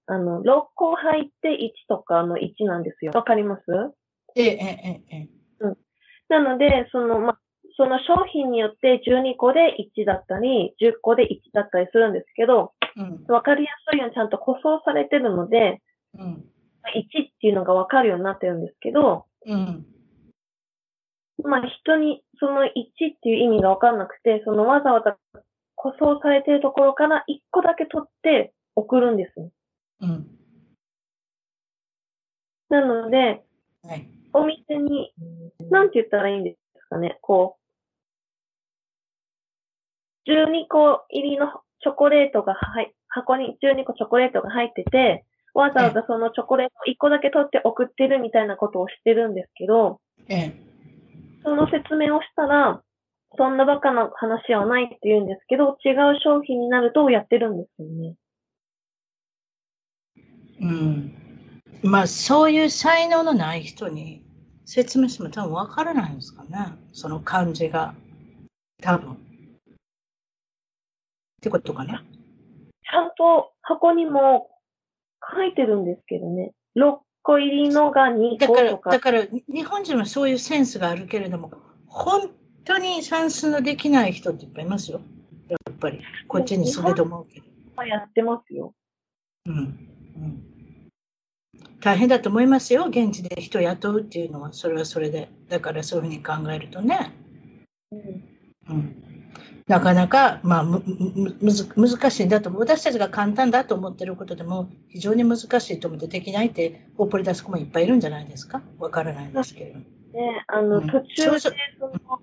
[0.07, 3.13] あの、6個入って1とかの1なんですよ。
[3.15, 3.63] わかります？
[4.37, 5.29] ええ、ええ、ええ。
[5.61, 5.77] うん。
[6.29, 7.39] なので、その、ま、
[7.77, 15.83] その商品によって12個で1だったり、10個で1だったりするんですけど、うん、分かりやすいようにちゃんと舗装されてるので、
[16.17, 19.85] うん、1っていうのが分かるようになってるんですけど、うん、
[21.43, 22.71] まあ人にその1っ
[23.21, 25.17] ていう意味が分かんなくて、そのわざわざ
[25.77, 29.51] 舗装されてるところから1個だけ取って送るんです。
[30.01, 30.27] うん、
[32.69, 33.43] なので、
[33.83, 35.13] はい、お店に、
[35.71, 37.64] なんて言ったらいいんですかね、こう、
[40.27, 41.47] 12個入りの
[41.81, 50.55] チョコレートが入、箱に12個チョコレートが入ってて、わざわざそのチョコレート1個だけ取って送ってるみたいなことをしてるんですけど、ええ、
[51.45, 52.83] その説明をしたら、
[53.37, 58.15] そんなバカな話はないって言うんですけど、違う商品になるとやってるんですよね。
[60.61, 61.15] うん。
[61.83, 64.25] まあ、そういう才能のない人に
[64.65, 66.73] 説明しても多分わからないんですかね。
[66.93, 67.95] その感じが。
[68.83, 69.19] 多分。
[71.45, 71.99] ってことかな。
[71.99, 74.49] ちゃんと箱にも
[75.37, 76.53] 書いてるんですけどね。
[76.77, 78.91] 6個入りのが2個とか。
[78.91, 81.53] だから、だから日本人はそういうセンスがあるけれども、
[81.87, 82.31] 本
[82.65, 85.03] 当に算数のできない人っていっぱいいますよ。
[85.49, 86.01] やっぱり。
[86.29, 87.85] こっちに住むと思うけど。
[87.85, 88.75] やってますよ。
[89.47, 89.55] うん。
[89.57, 90.51] うん
[91.81, 95.29] 大変だと思いますよ、現地で人雇うっていうのは、それはそれで。
[95.51, 97.13] だからそういうふうに考えるとね。
[97.93, 98.25] うん、
[98.71, 99.14] うん
[99.67, 101.37] なかなか、まあ、むむ
[101.77, 102.53] 難しいんだと。
[102.55, 108.61] 私たちが簡単だと思ってることでも非常に難しいと思ってできないってほっぽり出す子もいっぱいいるんじゃないですか？
[108.79, 109.79] わからないんですけど。
[109.79, 109.85] ね、
[110.49, 112.21] あの、途中でその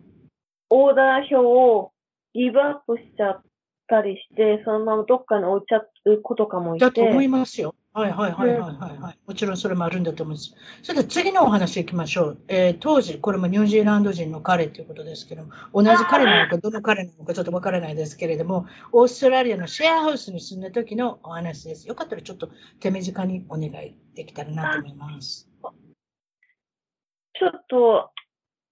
[0.69, 1.91] オーダー表を
[2.33, 3.41] ギブアップしちゃっ
[3.87, 6.85] たりして、そのままどっかに置いちゃう子とかもいて。
[6.85, 7.73] だと思いますよ。
[7.93, 10.55] はいはいはいはいはい、はい、もちろんそれもあるんだと思います。
[10.81, 12.37] それで次のお話いきましょう。
[12.47, 21.85] えー、当時、これもニュージーランド人の彼ということですけども、同じ彼なのか、どの彼なのかちょっとわからないですけれども、オーストラリアのシェアハウスに住んだ時のお話です。
[21.85, 22.49] よかったらちょっと
[22.79, 25.49] 手短にお願いできたらなと思います。
[25.61, 28.11] ちょっと、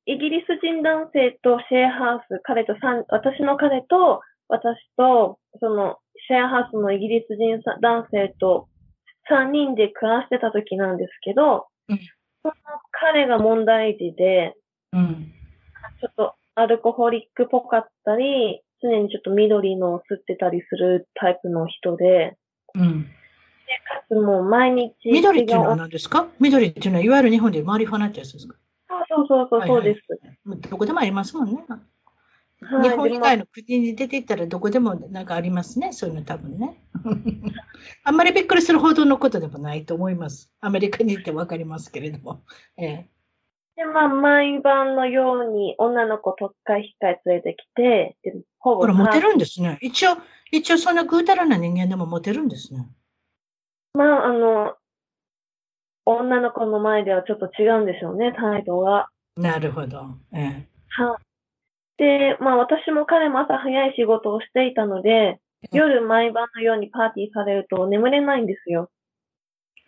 [0.05, 2.73] イギリス人男性とシェアハウス、彼と
[3.09, 8.69] 私の彼と、私と、その、シェアハウスのイギリス人男性と
[9.29, 11.99] 3人で暮らしてた時なんですけど、うん、
[12.43, 12.53] その
[12.91, 14.55] 彼が問題児で、
[14.93, 15.31] うん、
[16.01, 22.37] ちょっとアルコホリックっぽかったり、常にちょっと緑の吸ってたりするタイプの人で、
[22.75, 24.93] うん、でかつもう毎日。
[25.05, 26.27] 緑っていうのは何ですか？
[26.39, 28.55] 緑っていうのは、いわゆる日本でマリファナってやつですか？
[29.09, 30.01] そうそうそう、そうです、
[30.69, 31.63] どこでもありますもんね。
[32.61, 36.81] はい、日本以外の国に出ていったらどこでもなんかありますね、そういうの多分ね。
[38.03, 40.51] あんまりびっくりするほどのことでもないと思います。
[40.59, 42.41] アメリカに行って分かりますけれども。
[42.77, 43.09] ええ、
[43.79, 48.81] で、まあ、毎晩のように女の子とっかい控え連れてきて、でほぼ。
[48.81, 49.77] これモテるんですね。
[49.81, 50.17] 一応、
[50.51, 52.89] 一応そんなぐうたらな人間でもモテるんですね。
[53.93, 54.75] まあ、あの、
[56.05, 59.07] 女の子の前ではちょっと違うんでしょうね、態度が。
[59.37, 60.17] なるほど。
[60.33, 60.67] ええ。
[60.89, 61.17] は
[61.99, 65.39] で、まあ私も彼も朝早い仕事をしていたので、
[65.73, 68.89] 夜毎晩のようにパーティーされると眠れないんですよ。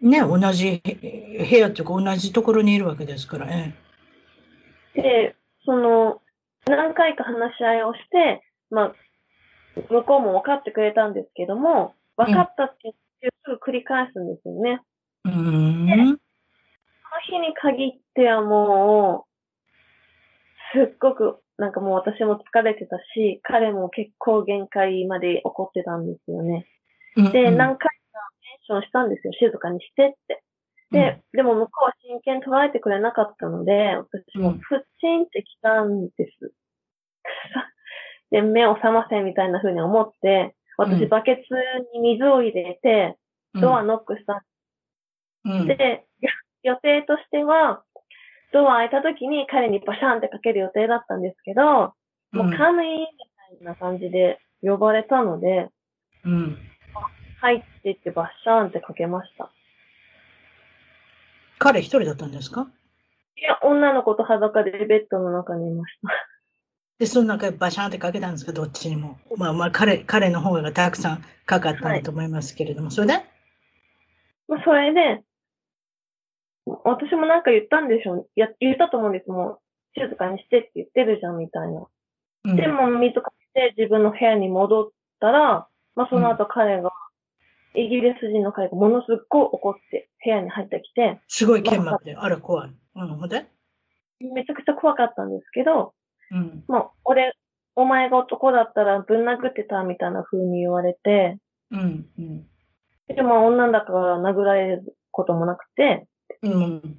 [0.01, 3.75] ね、同じ部屋というか同じところにいるわけですからね。
[4.93, 6.21] で、その、
[6.67, 8.95] 何回か話し合いをして、まあ、
[9.89, 14.81] 向こうも分かってくれたんですけども、分かったってすぐ繰り返すんですよね。
[15.23, 15.87] うん。
[15.87, 16.17] その
[17.23, 19.27] 日に限ってはも
[20.73, 26.65] う、すっごくなんかもう私も疲れてたし、彼も結構限界まで怒ってたんですよね。
[27.15, 27.89] で、何回か
[28.41, 29.33] テンションしたんですよ。
[29.33, 30.43] 静かにしてって。
[30.89, 36.51] で、でも向こうは真剣捉えてくれなかったので、私もプッチンって来たんです。
[38.31, 41.53] で、目を覚ませみたいな風に思って、私バケツ
[41.93, 43.17] に水を入れて、
[43.53, 44.43] ドアノックした。
[45.67, 46.05] で、
[46.63, 47.83] 予定としては、
[48.53, 51.93] ドア開いた時に彼にバシャンってかける予定だったんですけど、も
[52.33, 53.07] うカムインみ
[53.59, 55.69] たいな感じで呼ばれたので、
[56.25, 56.57] うん。
[57.39, 59.49] 入っていってバシャンってかけました。
[61.57, 62.67] 彼一人だったんですか？
[63.37, 66.09] いや、女の子と裸でベッドの中にいました。
[66.99, 69.17] で、その中でバシャンってかけたんですか、どっちにも。
[69.35, 73.13] まあまあ、彼、彼の方がたくさんかかったんだと思いますけれども、はい、それで？
[74.47, 75.23] まあ、それで、
[76.83, 78.27] 私もなんか言ったんでしょう。
[78.35, 79.29] や、言ったと思うんです。
[79.29, 79.59] も
[79.95, 81.85] う、静かにしてって言ってるじゃん、みたいな。
[82.45, 86.91] うん、でも、水かけて自分の部屋に戻ったら、まあ、その後彼が、
[87.75, 91.19] うん、イギリス人の彼がものすごい怒って部屋に入ってきて。
[91.27, 92.71] すごい剣幕で、あら、怖い。
[92.95, 93.45] うん、ほんで？
[94.19, 95.93] めちゃくちゃ怖かったんですけど、
[96.31, 97.33] うん、もう、俺、
[97.75, 101.37] お前が男だったらぶん殴ってたみたいな風に言われて、
[101.71, 102.45] うんうん、
[103.07, 106.05] でも女だから殴られることもなくて、
[106.43, 106.97] うん。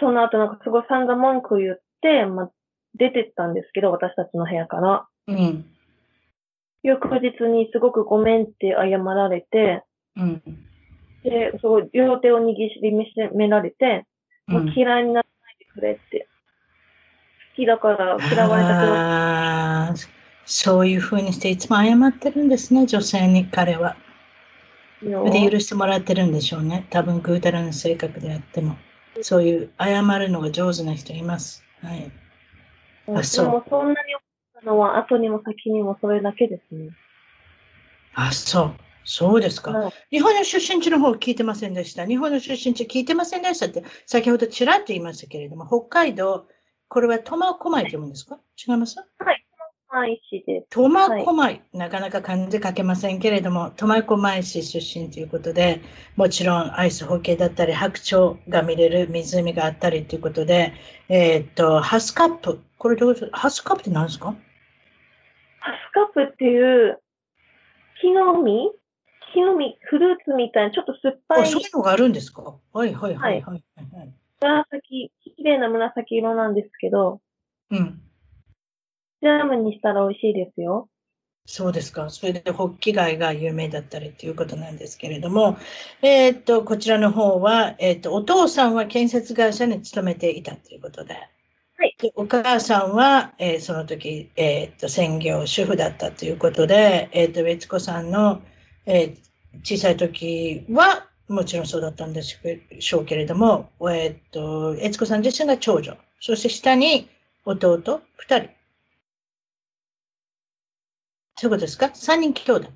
[0.00, 2.50] その後なんかすごい散々文句言って、まあ、
[2.94, 5.06] 出てったんですけど、私たちの部屋から。
[5.26, 5.64] うん。
[6.82, 9.82] 翌日にすごくごめんって謝られて、
[10.16, 10.42] うん。
[11.22, 12.92] で、すごい両手を握り
[13.34, 14.06] められて、
[14.46, 16.28] もう嫌いにならないでくれって。
[17.52, 19.98] 好きだから嫌われたくない。
[20.44, 23.96] そういうふうにしていつも謝ってるんですね、女性に彼は。
[25.04, 26.86] で許してもらってるんでしょうね。
[26.90, 28.76] 多分ぐうたらな性格であっても。
[29.22, 31.64] そういう謝るのが上手な人います。
[31.80, 32.10] はい。
[33.14, 33.44] あ、そう。
[33.44, 36.88] でもそんなに思ったのは後にも先にもそれだけですね。
[38.14, 38.74] あ、そう。
[39.04, 42.06] そうですか、うん、日本の出身地の方聞いてませんでした。
[42.06, 46.46] 日本の出身地聞いてませんでしたって、先ほどちらっと言いましたけれども、北海道、
[46.88, 48.38] これは苫小牧と読むんですか？
[48.66, 48.96] 違います？
[48.98, 49.43] はい。
[49.94, 50.66] 苫市です。
[50.70, 50.88] 苫
[51.24, 55.82] 小牧、はい、なかなか漢字書けませんけれども、苫小牧市出身ということで、
[56.16, 60.72] もちろんアイスホッケーだったり、白鳥が見れる湖があったりということで、
[61.08, 62.60] えー、っと、ハスカップ。
[62.76, 64.34] これどうハスカップって何ですか？
[65.60, 67.00] ハスカップっていう、
[68.00, 68.72] 木の実？
[69.32, 71.46] 木の実、フルーツみたいな、ちょっと酸っぱい。
[71.46, 72.42] そういうのがあるんですか？
[72.72, 73.62] はいはいはいはい。
[73.92, 77.20] はい、紫、綺麗な紫色なんですけど、
[77.70, 78.00] うん。
[79.24, 80.88] ジャムにしたら美味しいですよ。
[81.46, 82.08] そうですか。
[82.10, 85.58] それで、ホッキ貝が有名だったりということなんですけれども、
[86.00, 91.14] えー、っと、こちらの方は、えー、っと、お父さんは建設会社に勤めていたということで、
[91.76, 98.40] はい、でお母さんは、えー、その時、えっと、専業主婦だったということで、えっと、別子さんの
[98.86, 107.08] えー、小さい時はもちろんそうだったんでしょうけれども、えっ、と、悦子さん自身が長女、そして下に
[107.46, 108.50] 弟二人。
[111.44, 111.90] そういうことですか？
[111.92, 112.70] 三人兄弟。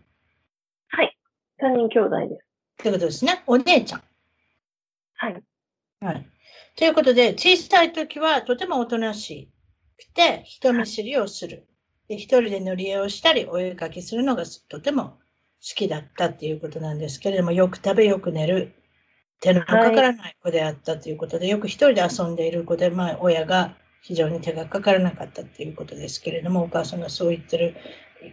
[0.88, 1.16] はい。
[1.58, 2.44] 三人兄弟です。
[2.82, 3.42] ということですね。
[3.46, 4.02] お姉ちゃん。
[5.14, 5.42] はい。
[6.00, 6.26] はい。
[6.76, 9.48] ということで、小さい時はとてもおとなし
[9.96, 11.66] くて、人見知りをする。
[12.08, 15.18] で一人で塗り絵をしたり、お絵かきするのがとても好
[15.74, 18.74] きだったっていうことなんですけれども、よく食べ、よく寝る、
[19.40, 27.74] 手のかからない子であったということで、はい、よく一人で遊んでいる子で、まあ、親が非常に手がかからなかったっていうことですけれども、お母さんがそう言ってる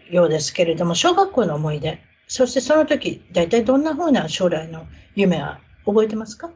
[0.09, 6.51] ようですけれども、小学校の思い出、そしてその時、大体どんなふうな将来の夢は覚えてますか？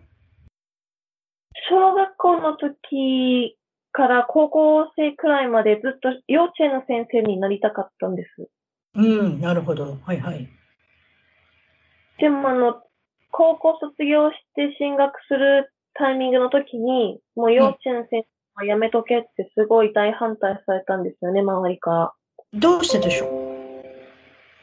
[1.70, 3.58] 小学校の時
[3.92, 8.50] から高校生くらいまでずっと幼稚園の先生になりたかったんです。
[8.96, 9.98] うん、なるほど。
[10.04, 10.48] はいはい。
[12.18, 12.82] でもあの、
[13.32, 22.14] 高校卒業して進学するタイミングの時に、もう幼稚園先生はやめとけってすごい大反対されたんですよね、周りから。
[22.54, 23.30] どうしてでしょう？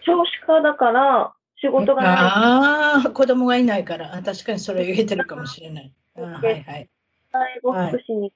[0.04, 2.16] 少子化だから仕事がない。
[2.16, 4.10] ああ、子供がいないから。
[4.24, 5.92] 確かにそれ言えてるかもしれない。
[6.14, 6.88] はいはい。
[7.32, 8.32] 介護福祉に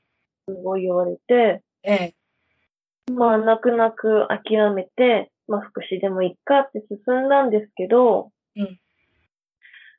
[0.48, 2.14] すごい言われて、ええ。
[3.12, 8.78] まあ、泣く泣く諦めて、まあ、福祉でもいいかって進んだんですけど、うん。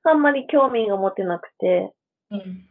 [0.04, 1.94] あんまり興味が持てなくて、
[2.32, 2.66] うん、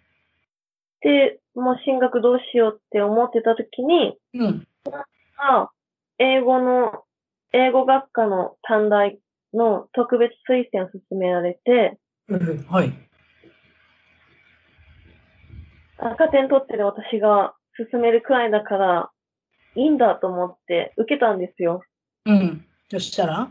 [1.03, 4.67] で、もう進学どうしようって思ってた時に、うん、
[5.37, 5.71] あ
[6.23, 7.05] 英語の、
[7.55, 9.19] 英語学科の短大
[9.55, 11.99] の特別推薦を勧められて、
[12.29, 12.93] うん、はい。
[15.97, 17.55] 赤点取ってる私が
[17.91, 19.11] 進めるくらいだから、
[19.77, 21.83] いいんだと思って受けたんですよ。
[22.27, 22.67] うん。
[22.91, 23.51] そしたら？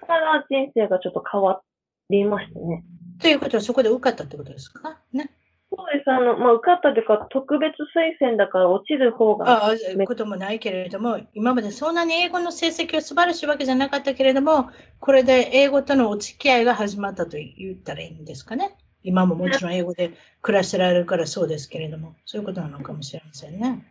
[0.00, 1.60] そしたら人生がちょっと変わ
[2.08, 2.84] りましたね。
[3.20, 4.98] ということは、そこで受かったってことですか？
[5.12, 5.30] ね。
[5.74, 6.10] そうです。
[6.10, 9.64] あの、まあ、受かったというか、特別推薦だから落ちる方が。
[9.64, 14.68] ああ、こともないけれども、今までそんなに英語の成績は素晴らしいわけじゃなかったけれども、
[15.00, 18.76] これで英語とのお付き合いが始まったと言ったらいいんですかね。
[19.02, 20.12] 今ももちろん英語で
[20.42, 23.86] 暮らしてられるからそうですけれども、そういうことなのかもしれませんね。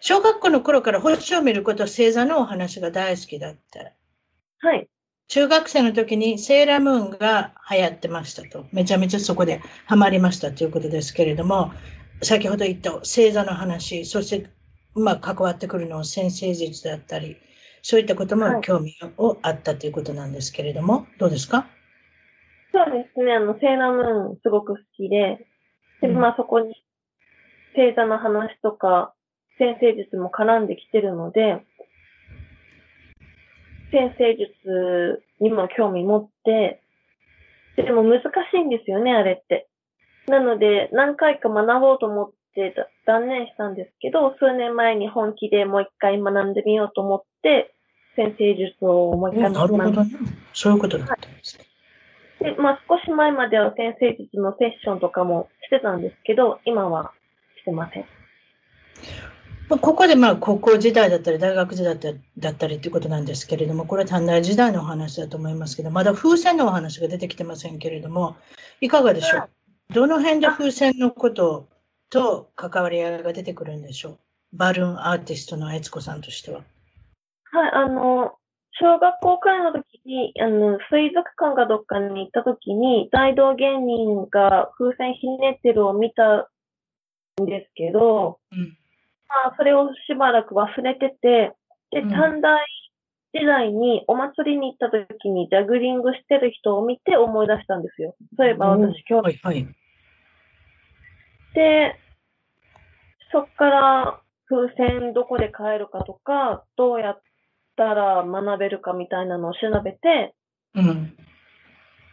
[0.00, 3.92] 小学校の頃から星を見ること、星座のお話が大好きだった。
[4.58, 4.88] はい。
[5.30, 8.66] 中学生の時にセーラームーンが流行ってましたと。
[8.72, 11.70] めちゃめちゃそこでハマりましたということですけれども、
[12.20, 14.50] 先ほど言った星座の話、そして
[14.92, 17.36] まあ関わってくるのは先生術だったり、
[17.80, 21.68] そういったことも興味をあったということなんですけれども、はい、どうですか？
[22.72, 23.32] そうですね。
[23.34, 25.46] あの、セーラームーンすごく好きで、
[26.02, 26.74] で、まあそこに
[27.76, 29.14] 星座の話とか、
[29.58, 31.64] 先生術も絡んできてるので、
[33.90, 36.80] 先生術にも興味持って、
[37.76, 39.68] でも難しいんですよね、あれって。
[40.26, 42.74] なので、何回か学ぼうと思って
[43.06, 47.74] 断念したんですけど、数年前に本気でもう一回学んでみようと思って、
[48.16, 49.78] 先生術をもう一回学んで。
[49.78, 50.10] なるほどね。
[50.52, 51.64] そういうことだったんですね。
[52.40, 57.12] で、まあ少し前までは先生術のセッションとかもしてたんですけど、今は
[57.58, 58.04] してません。
[59.78, 61.96] ここでまあ高校時代だったり大学時代
[62.38, 68.36] だったりということなんですけれども、これは短大時代のお話だと思いますけど、まだ風船のお話が出てきてませんけれども、
[68.80, 69.48] いかがでしょう？
[69.94, 71.68] どの辺で風船のこと
[72.10, 74.18] と関わり合いが出てくるんでしょう？
[74.52, 76.62] バルーンアーティストの悦子さんとしては。
[77.52, 78.32] はい、あの、
[78.72, 86.48] 小学校くらいの時に、あの、水族館がどっかに行った時に、大道芸人が風船ひねってるを見た
[87.40, 88.76] んですけど、うん
[89.44, 91.52] まあ、それをしばらく忘れてて、
[91.90, 92.58] で、短大
[93.32, 98.16] 時代にお祭りに行った時にジャグリングしてる人を見て思い出したんですよ。
[98.36, 99.24] そういえば私今日。
[99.24, 99.68] はいはい、
[101.54, 101.96] で、
[103.32, 107.22] そっから風船どこで買えるかとか、どうやっ
[107.76, 110.34] たら学べるかみたいなのを調べて、
[110.74, 111.16] うん、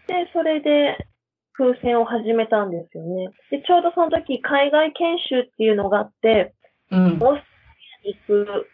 [0.07, 1.07] で、それで
[1.53, 3.29] 風船を始めたんですよね。
[3.49, 6.53] で、ちょうどその時海外研修っていうのがあって、
[6.91, 7.39] うん、オーストラリ
[8.05, 8.69] アに行く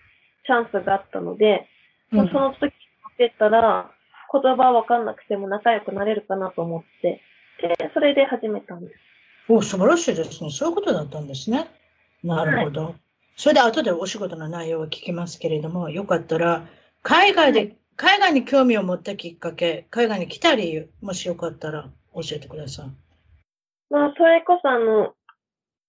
[0.45, 1.68] チャンスがあったので、
[2.11, 3.91] うん、その時ってったら、
[4.32, 7.22] 言葉わかんなくても仲良くなれるかなと思って、
[7.61, 8.93] で、それで始めたんです。
[9.49, 10.49] お、素晴らしいですね。
[10.49, 11.68] そういうことだったんですね。
[12.24, 12.86] なるほど。
[12.86, 12.95] はい、
[13.36, 16.66] それで後でお仕事の内容を聞きますけれども、よかったら、
[17.03, 22.86] 海外で、海外に興味を持ったきっかけ、海外に来た理由、もしよかったら教えてください。
[23.93, 25.14] まあ、それこそあの、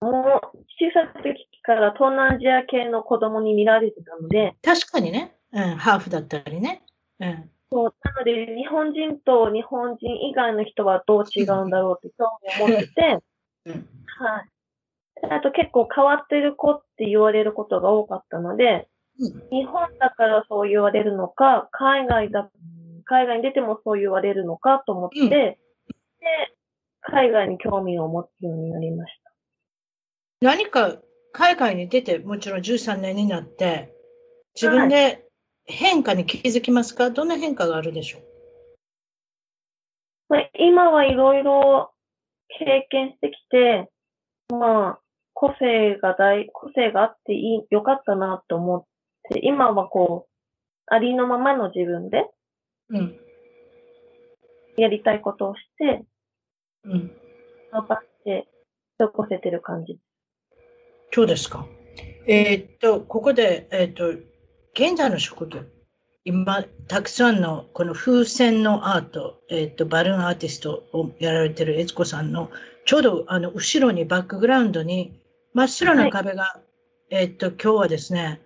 [0.00, 4.54] もう小さい時から東南アジア系の子供に見られてたので。
[4.62, 5.34] 確かにね。
[5.52, 6.82] うん、ハーフだったりね。
[7.20, 7.50] うん。
[7.72, 13.18] そう、なので、日本人と日本人以外の人はどう違うんだろうって興味を持ってて、
[13.66, 14.48] うん、はい。
[15.30, 18.88] あと結構変わってる子って言われることが多かったので、
[19.18, 22.50] うん、日本だからそう言われるのか、海外だ、
[23.04, 25.58] 海外に出てもそう言われるのかと思って、うん、で、
[27.00, 29.32] 海外に興味を持つようになりました。
[30.42, 31.00] 何か
[31.34, 33.92] 海外に出て、もちろん13年になって、
[34.54, 35.26] 自分で
[35.64, 38.22] 変化に気づきますか、はい、どんな変化があるでしょう、
[40.28, 41.92] まあ、今はいろいろ
[42.60, 43.90] 経験してきて、
[44.48, 44.98] まあ、
[45.32, 48.84] 個性が大、個性があっていい、よかったなと思っ
[49.32, 50.30] て、今はこう、
[50.86, 52.30] ありのままの自分で、
[52.90, 53.18] うん。
[54.76, 56.04] やりたいことをして、
[56.84, 57.10] うん。
[57.72, 58.46] 頑張って、
[58.98, 59.98] 過ごせてる感じ。
[61.14, 61.64] そうですか。
[62.26, 64.08] えー、っと、ここで、えー、っと、
[64.74, 65.60] 現在の職業。
[66.24, 72.50] 今、たくさんのこの風船のアート、えっ、と、バルーンアーティストをやられてる悦子さんの、
[72.84, 75.20] ちょうどあの後ろにバックグラウンドに
[75.52, 76.60] 真っ白な壁が、は
[77.10, 78.40] い、えっ、と、今日はですね、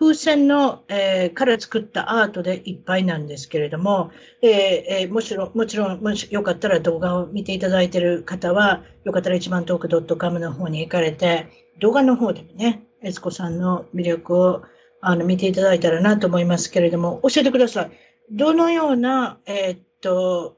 [0.00, 11.48] 風船の、えー、から作ったアートでいっぱいなんですけれども、えーえー、もちろん、もちろん、もしよかったら動画を見ていただいている方は、よかったら一番トーク .com の方に行かれて、
[11.80, 14.62] 動画の方でもね、悦子さんの魅力を
[15.02, 17.90] あの見ていただいたらなと思いますけれども、教えてください。
[18.30, 20.56] どのような、えー、っと、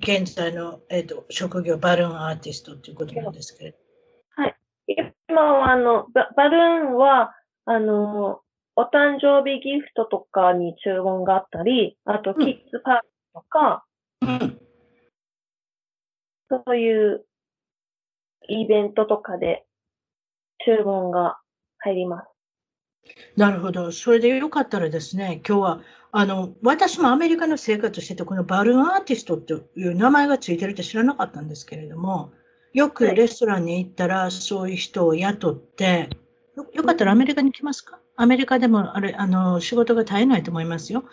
[0.00, 3.78] 現在の、えー、っと職業、バルーンアーティストということなんですけれど
[4.34, 4.56] はい。
[5.28, 7.36] 今は、あの、バルーンは、
[7.66, 8.40] あの、
[8.76, 13.84] お誕生日ギフトとかに注文があったり、あと、キッズパーティーとか、
[14.22, 14.60] うん、
[16.48, 17.24] そういう
[18.48, 19.64] イベントとかで
[20.64, 21.38] 注文が
[21.78, 22.26] 入ります。
[23.36, 23.92] なるほど。
[23.92, 25.80] それでよかったらですね、今日は、
[26.12, 32.32] あの、私もアメリカの生活してて、このバルーンアーティストっていう名前がついてるって知らなかったんですけれども、
[32.72, 36.08] よくレストランに行ったら、そういう人を雇って、
[36.56, 37.99] よよかったらアメリカに来ますか？
[38.20, 41.04] アメリカでも、あれ、あの、仕事が絶えないと思いますよ。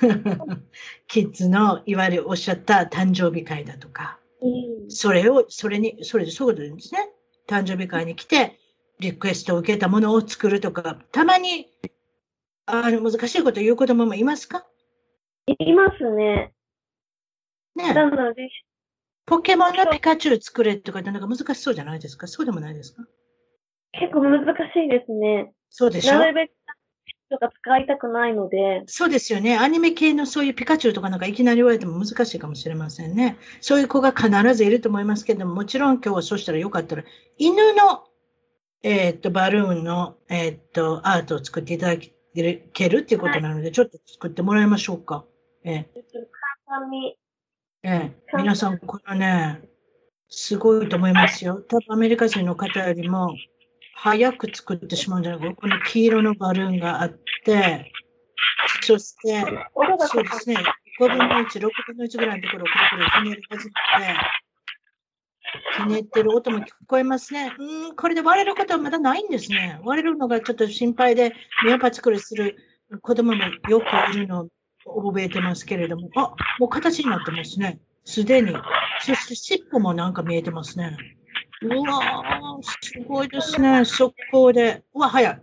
[1.08, 4.18] キッズの、いわゆるおっしゃった誕生日会だとか、
[4.88, 7.10] それを、それに、それでそういうことですね。
[7.46, 8.58] 誕生日会に来て、
[8.98, 11.68] リクエストを受けたものを作るとか、たまに、
[12.64, 14.64] あの、難しいこと言う子供もいますか？
[15.46, 16.54] いますね。
[17.74, 18.48] ねなので、
[19.26, 23.04] ポケモンのピカチュウ作れとかってなんか難しそうじゃないですかそうでもないですか
[23.92, 25.52] 結構難しいですね。
[25.76, 26.20] そうでしょ？
[26.20, 26.52] なるべく
[27.30, 28.84] とか使いたくないので。
[28.86, 29.58] そうですよね。
[29.58, 33.38] アニメ系のそういうピカチュウとかなんかいきなり言われても難しいかもしれませんね。
[33.60, 37.02] そういう子が必ずいると思いますけども、もちろん今日はそうしたらよかったら、
[37.38, 38.04] 犬の
[38.86, 42.12] えっと、バルーンの、えっと、アートを作っていただけ
[42.90, 45.24] るっていうことなので、はい、ちょっと作ってもらいましょうか。
[45.64, 45.90] ええ。
[47.82, 49.62] ええ、皆さん、これね、
[50.28, 51.62] すごいと思いますよ。
[51.66, 53.34] 多分アメリカ人の方よりも
[53.96, 55.54] 早く作ってしまうんじゃないか。
[55.54, 57.90] この黄色のバルーンがあって、
[58.82, 59.40] そして、
[60.06, 60.56] そうですね、
[61.00, 63.74] 5分の1、6分の1ぐらいのところをくるくるひねり始めて、
[65.76, 67.52] ひねってる音も聞こえますね。
[67.58, 69.80] うん、これで割れることはまだないんですね。
[69.84, 71.32] 割れるのがちょっと心配で、
[71.64, 72.56] 目をパチクリする
[73.02, 74.48] 子供もよくいるの
[74.86, 77.80] を覚えてますけれども、あ、もう形になってますね。
[78.04, 78.52] すでに。
[79.00, 80.96] そして尻尾もなんか見えてますね。
[81.64, 83.84] うわー、すごいですね。
[83.84, 84.84] 速攻で。
[84.94, 85.40] うわ、早い。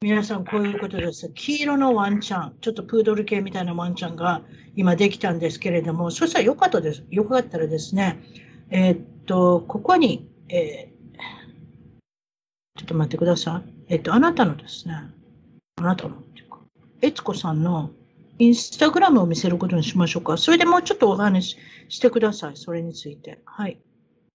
[0.00, 1.30] 皆さん、こういうことです。
[1.34, 4.42] 黄色のワンちゃん、ちょっとプードル系みたいなワンちゃんが
[4.74, 7.04] 今できたんですけれども、そしたらよかったです。
[7.10, 8.20] よかったらですね、
[8.70, 11.18] えー、っと、ここに、えー、
[12.78, 13.72] ちょっと待ってください。
[13.88, 14.94] えっと、あなたのですね、
[15.76, 16.58] あなたのっていうか、
[17.00, 17.90] 悦子さんの
[18.38, 20.36] インスタグラムを見せることにしましょうか。
[20.36, 22.56] それでもうちょっとお話ししてください。
[22.56, 23.40] それについて。
[23.46, 23.80] はい。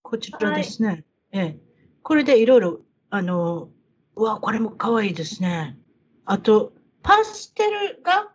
[0.02, 0.88] こちらですね。
[0.88, 1.58] はい、ええ。
[2.04, 2.80] これでいろいろ、
[3.10, 3.70] あの、
[4.16, 5.78] うわ、これも可愛いですね。
[6.26, 6.74] あと、
[7.04, 8.32] パステルが、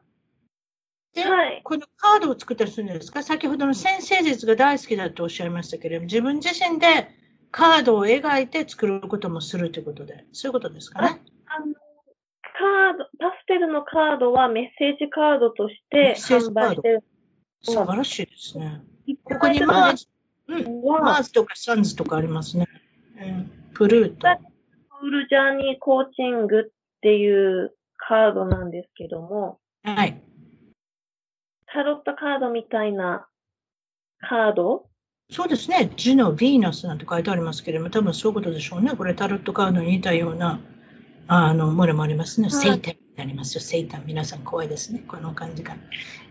[1.14, 3.22] で、はい、このカードを作ったりするんですか？
[3.22, 7.08] 先ほどの先生術が大好きだとおっしゃいましたけれども、自分自身で
[7.50, 11.22] カードを描いて作ることもするということで、そういうことですかね？
[11.46, 17.04] あのカード、パステルのカードはメッセージカードとして販売してる。
[17.62, 18.82] 素晴らしいですね。
[19.24, 20.06] ここにマーズ、
[20.48, 22.66] うん、マーズとかサンズとかありますね。
[23.20, 24.28] うん、プルート。
[25.00, 26.64] プールジャーニーコーチングっ
[27.02, 30.20] ていうカードなんですけども、はい。
[31.66, 33.26] タロットカードみたいな
[34.20, 34.86] カード？
[35.30, 35.90] そうですね。
[35.96, 38.94] ジュノ、ヴィーナスなんて書いてありますけれども、多分そういうことでしょうね。
[38.96, 40.60] これタロットカードに似たような
[41.26, 42.48] あの、ものもありますね。
[42.48, 43.60] セイタンになりますよ。
[43.60, 44.04] セイタン。
[44.06, 45.02] 皆さん怖いですね。
[45.08, 45.76] この感じが。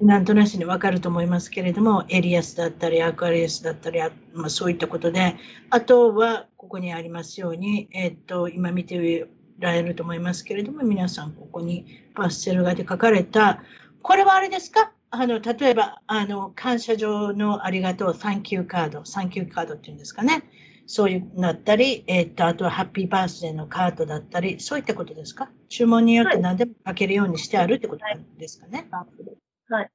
[0.01, 3.99] なんとなしにわかると思いますけれども、エリアスだったり、アクアリアスだったり、
[4.33, 5.35] まあ、そういったことで、
[5.71, 9.27] あとは、ここにありますように、えっと、今見て
[9.59, 13.63] られると思いますけれども、皆さん、ここにパステル画で書かれた、
[14.01, 14.91] これはあれですか？
[15.09, 20.43] あの、例えば、あの、感謝状のありがとう、サンキューカード、サンキューカードっていうんですかね。
[20.87, 25.49] そういうなったり、えっ、と、あとはハッピーバースデーのカードだったり、そういったことですか？
[25.69, 28.05] 注文によって何でも書けるようにしてあるってこと
[28.37, 28.87] ですかね？
[28.91, 29.73] はい。
[29.73, 29.91] はい、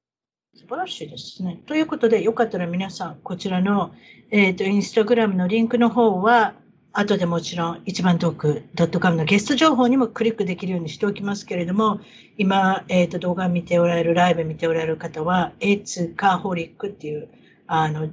[0.56, 1.62] 素晴らしいですね。
[1.66, 3.92] ということで、よかったら皆さん、こちらの、
[4.30, 6.54] えっ、ー、と、インスタグラムのリンクの方は、
[6.92, 8.64] 後でもちろん、一番トーク
[8.98, 12.00] .com のゲスト情報にもクリックできるようにしておきますけれども、
[12.36, 17.28] 今、えっ、ー、と、動画見ておられる、ライブ見ておられる方は、エイツカーホリックっていう、
[17.68, 18.08] あの、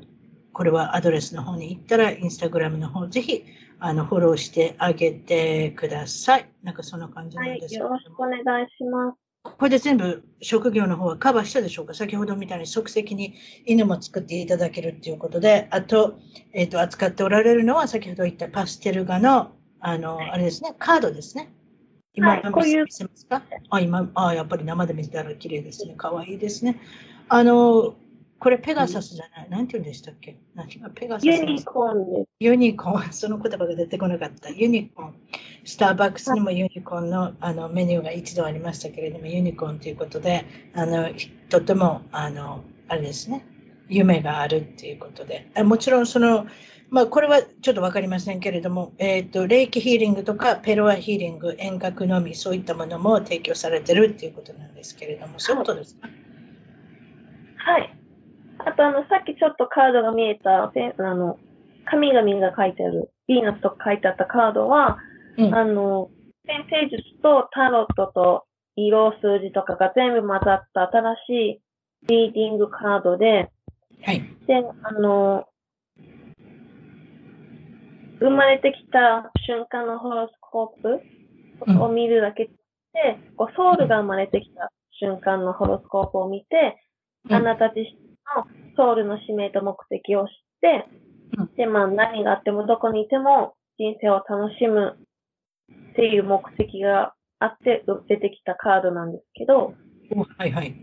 [0.57, 3.45] これはアドレスの方に行ったら、インスタグラムの方、ぜひ、
[3.77, 6.49] あの、フォローしてあげてください。
[6.63, 9.17] なんかそんな感じなんですけど、はい、よろしくお願いします。
[9.43, 11.93] これで全部職業の方はカバーしたでしょうか？
[11.93, 13.35] 先ほどみたいに即席に
[13.67, 16.17] 犬も作っていただけるっていうことで、あと、
[16.53, 21.53] えっ、ー、と、扱っておられるのは先ほど言ったパステル画の、あの、あれですね、カードですね。
[22.15, 23.43] 今、はい、こういう見せますか？
[23.69, 25.93] あ、今、あ、やっぱり生で見たら綺麗ですね。
[25.93, 26.81] かわいいですね。
[27.29, 27.93] あの、
[28.39, 29.49] これペガサスじゃない。
[29.49, 30.37] なんて言うんでしたっけ？
[30.53, 30.79] 何？
[30.79, 32.27] がペガサスユニコーンです。
[32.39, 33.11] ユニコーン。
[33.13, 34.49] その言葉が出てこなかった。
[34.49, 35.15] ユニコーン。
[35.65, 41.09] スターバックスにもユニコーンのあのメニューが一度ありましたけれども、ユニコーンということで、あの、
[41.49, 43.45] とても、あの、あれですね。
[43.89, 45.47] 夢があるっていうことで。
[45.63, 46.45] もちろんその、
[46.89, 56.07] まあ、これはちょっとわかりませんけれども、えっ、ー、と、霊気ヒーリングとか、ペロアヒーリング、遠隔のみ、そういったものも提供されてるっていうことなんですけれども、そういうことですか？
[57.57, 57.96] はい。
[58.67, 61.39] あとあの、さっきちょっとカードが見えた、あの、
[61.85, 64.97] 神々が書いてある、ヴィーナスと書いてあったカードは、
[65.37, 66.09] うん、あの、
[66.45, 68.43] 先生術とタロットと
[68.75, 71.61] 色数字とかが全部混ざった新しい
[72.09, 73.49] リーディングカードで、
[74.03, 74.19] はい。
[74.45, 75.45] で、あの、
[78.19, 82.51] 生まれてきた瞬間のホロスコープを見るだけで、
[83.29, 86.77] うん、こうソウルが生まれてきた瞬間のホロスコープを見て、
[87.29, 90.85] うん、あなた自身のソウルの使命と目的を知って、
[91.55, 94.97] で、まあ何があってもどこにいても人生を楽しむ
[95.91, 99.73] っていう目的があって出てきたカードなんですけど、
[100.37, 100.75] はいはい。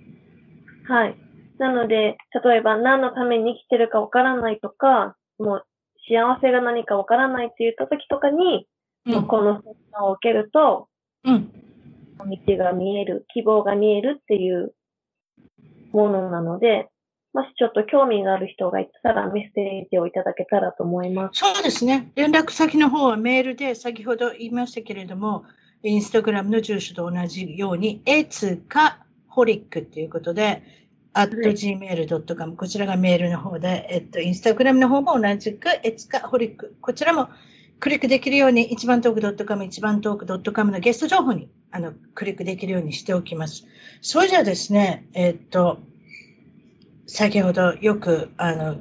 [0.86, 1.16] はい。
[1.59, 5.64] なので、例えば何のために生きてるかわからないとか、もう
[6.09, 8.66] 幸せが何かわからないって言った時とかに、
[9.07, 10.88] うん、このセッを受けると、
[11.24, 11.51] うん、
[12.18, 14.74] 道が見える、希望が見えるっていう
[15.92, 16.88] ものなので、
[17.35, 21.41] もしちょっと興味がある人がいたらメッセージをいただけたらと思います。
[21.41, 22.12] そうですね。
[22.14, 25.45] 連絡先の方はメールで先ほど言いましたけれども、
[25.82, 30.62] インスタグラムの住所と同じように、エツカホリックということで、
[31.12, 37.28] at gmail.com、こちらがメールの方で、えっと、インスタグラムの方も同じく、エツカホリック、こちらも
[37.80, 43.66] クリックできるように、一番トーク .com、一番トーク .com のゲスト情報にあのクリックできるようにしておきます。
[44.03, 45.80] それじゃあですね、えっと、
[47.07, 48.76] 先ほどよくあの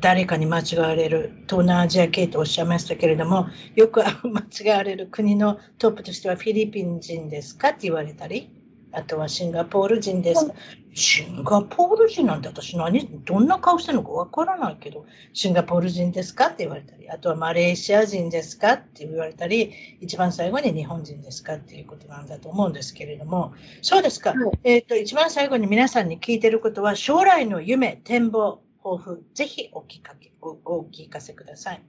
[0.00, 8.50] 誰かに間違われる東南アジア系とおっしゃいましたけれどもよく間違われる国のトップとしてはフィリピン人ですかって言われたり。
[8.92, 10.52] あとはシンガポール人です。
[10.94, 24.34] シンガポール人なんて私何、どんな顔してるのかわからないけど、シンガポール人ですかって言われたり、あとはマレーシア人ですかって言われたり、一番最後に日本人ですかっていうことなんだと思うんですけれども、そうですか。
[24.64, 31.82] えっ、ー、と、一番最後に皆さんに聞いてることは、将来の夢、展望、抱負、ぜひお聞かけおお聞かせください。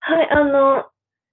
[0.00, 0.86] はい、あの、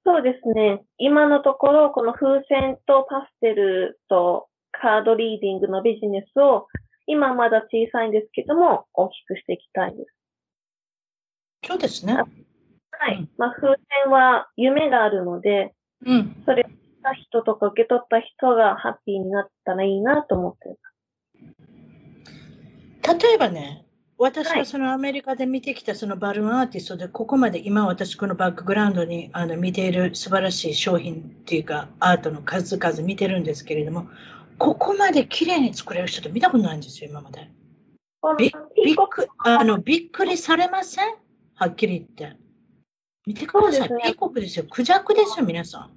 [0.05, 0.83] そうですね。
[0.97, 4.46] 今のところ、この風船とパステルと
[4.81, 6.67] カードリーディングのビジネスを
[7.05, 10.09] 今まだ小さいんですけども、大きくしていきたいです。
[11.65, 12.15] そうですね。
[12.15, 13.27] はい。
[13.37, 13.75] まあ、風
[14.05, 15.73] 船は夢があるので、
[16.05, 16.43] うん。
[16.45, 16.65] それ
[17.07, 20.79] た人とか受け取った人がハッピーになったらいいなと思ってます。
[23.23, 23.85] 例えばね、
[24.17, 34.09] 私はそのアメリカで見てきたそのバルーンアーティストで、ここまで今私このバックグラウンドにあの見ている素晴らしい商品っていうかアートの数々見てるんですけれども、
[34.57, 37.49] ここまで綺麗に作れる人って見たことないんですよ、今まで。
[38.37, 38.51] び
[38.83, 41.15] びっくあのびっくりされません？
[41.55, 42.37] はっきり言って。
[43.25, 43.89] 見てください。
[43.89, 44.65] ね、国ですよ。
[44.69, 45.91] クジャクですよ、皆さん。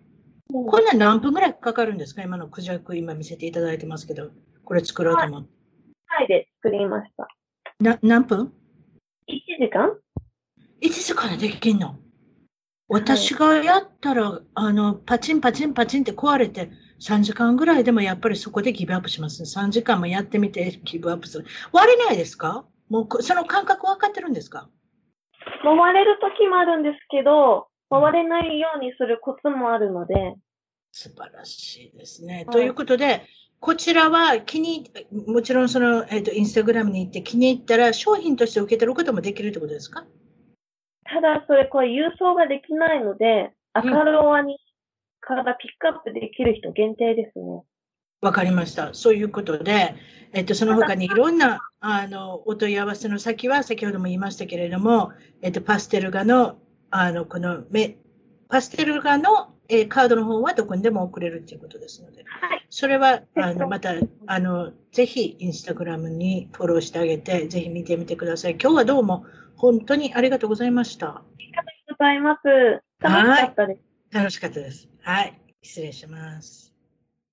[0.52, 2.22] これ何分ぐらいかかるんですか？
[2.22, 4.30] 今のクジャク、今見せていただいてますけど、
[4.64, 5.48] これ作ろうと思って。
[6.06, 7.28] はい、で作りました。
[7.80, 8.52] な何分
[9.28, 9.96] ?1 時間
[10.82, 11.96] ?1 時間でできんの
[12.88, 16.70] 私がやったら、はい、あの、パチンパチンパチンって壊れて、
[17.00, 19.48] 3時間ぐらいでもやっぱりそこでギブアップします、ね。
[19.48, 21.46] 3時間もやってみてギブアップする。
[21.72, 22.64] 割れないですか？
[22.88, 24.68] もうその感覚分かってるんですか？
[25.64, 30.34] 割れる時もあるんですけど、回れないようにするコツもあるので。
[30.92, 32.34] 素晴らしいですね。
[32.34, 33.22] はい、ということで、
[33.60, 34.90] こちらは気に、
[35.26, 40.04] もちろんその、えっ、ー、と、インスタグラムに行って気に入ったら商品として受け取ることもできるってことですか？
[41.04, 44.58] ただ、それ、これ郵送ができないので、赤ロアに
[45.36, 47.62] からピックアップできる人限定ですね。
[48.20, 48.92] わかりました。
[48.92, 49.94] そういうことで、
[50.32, 56.58] えっと、その他にいろんな、あの、お問い合わせの先は、先ほども言いましたけれども、えっと、パステル画の、
[56.90, 57.96] あの、この、め、
[58.48, 63.94] パステル画の、えー、カードの方はどこにでも送れるということですので、はい、それは、あの、また、
[64.26, 68.58] あの、ぜひ、インスタグラムにフォローしてあげて、ぜひ見てみてください。
[68.60, 69.24] 今日はどうも、
[69.56, 71.08] 本当にありがとうございました。
[71.08, 72.82] ありがとうございます。
[73.00, 73.89] 楽しかったです。
[74.12, 74.88] 楽しかったです。
[75.02, 75.40] はい。
[75.62, 76.69] 失礼します。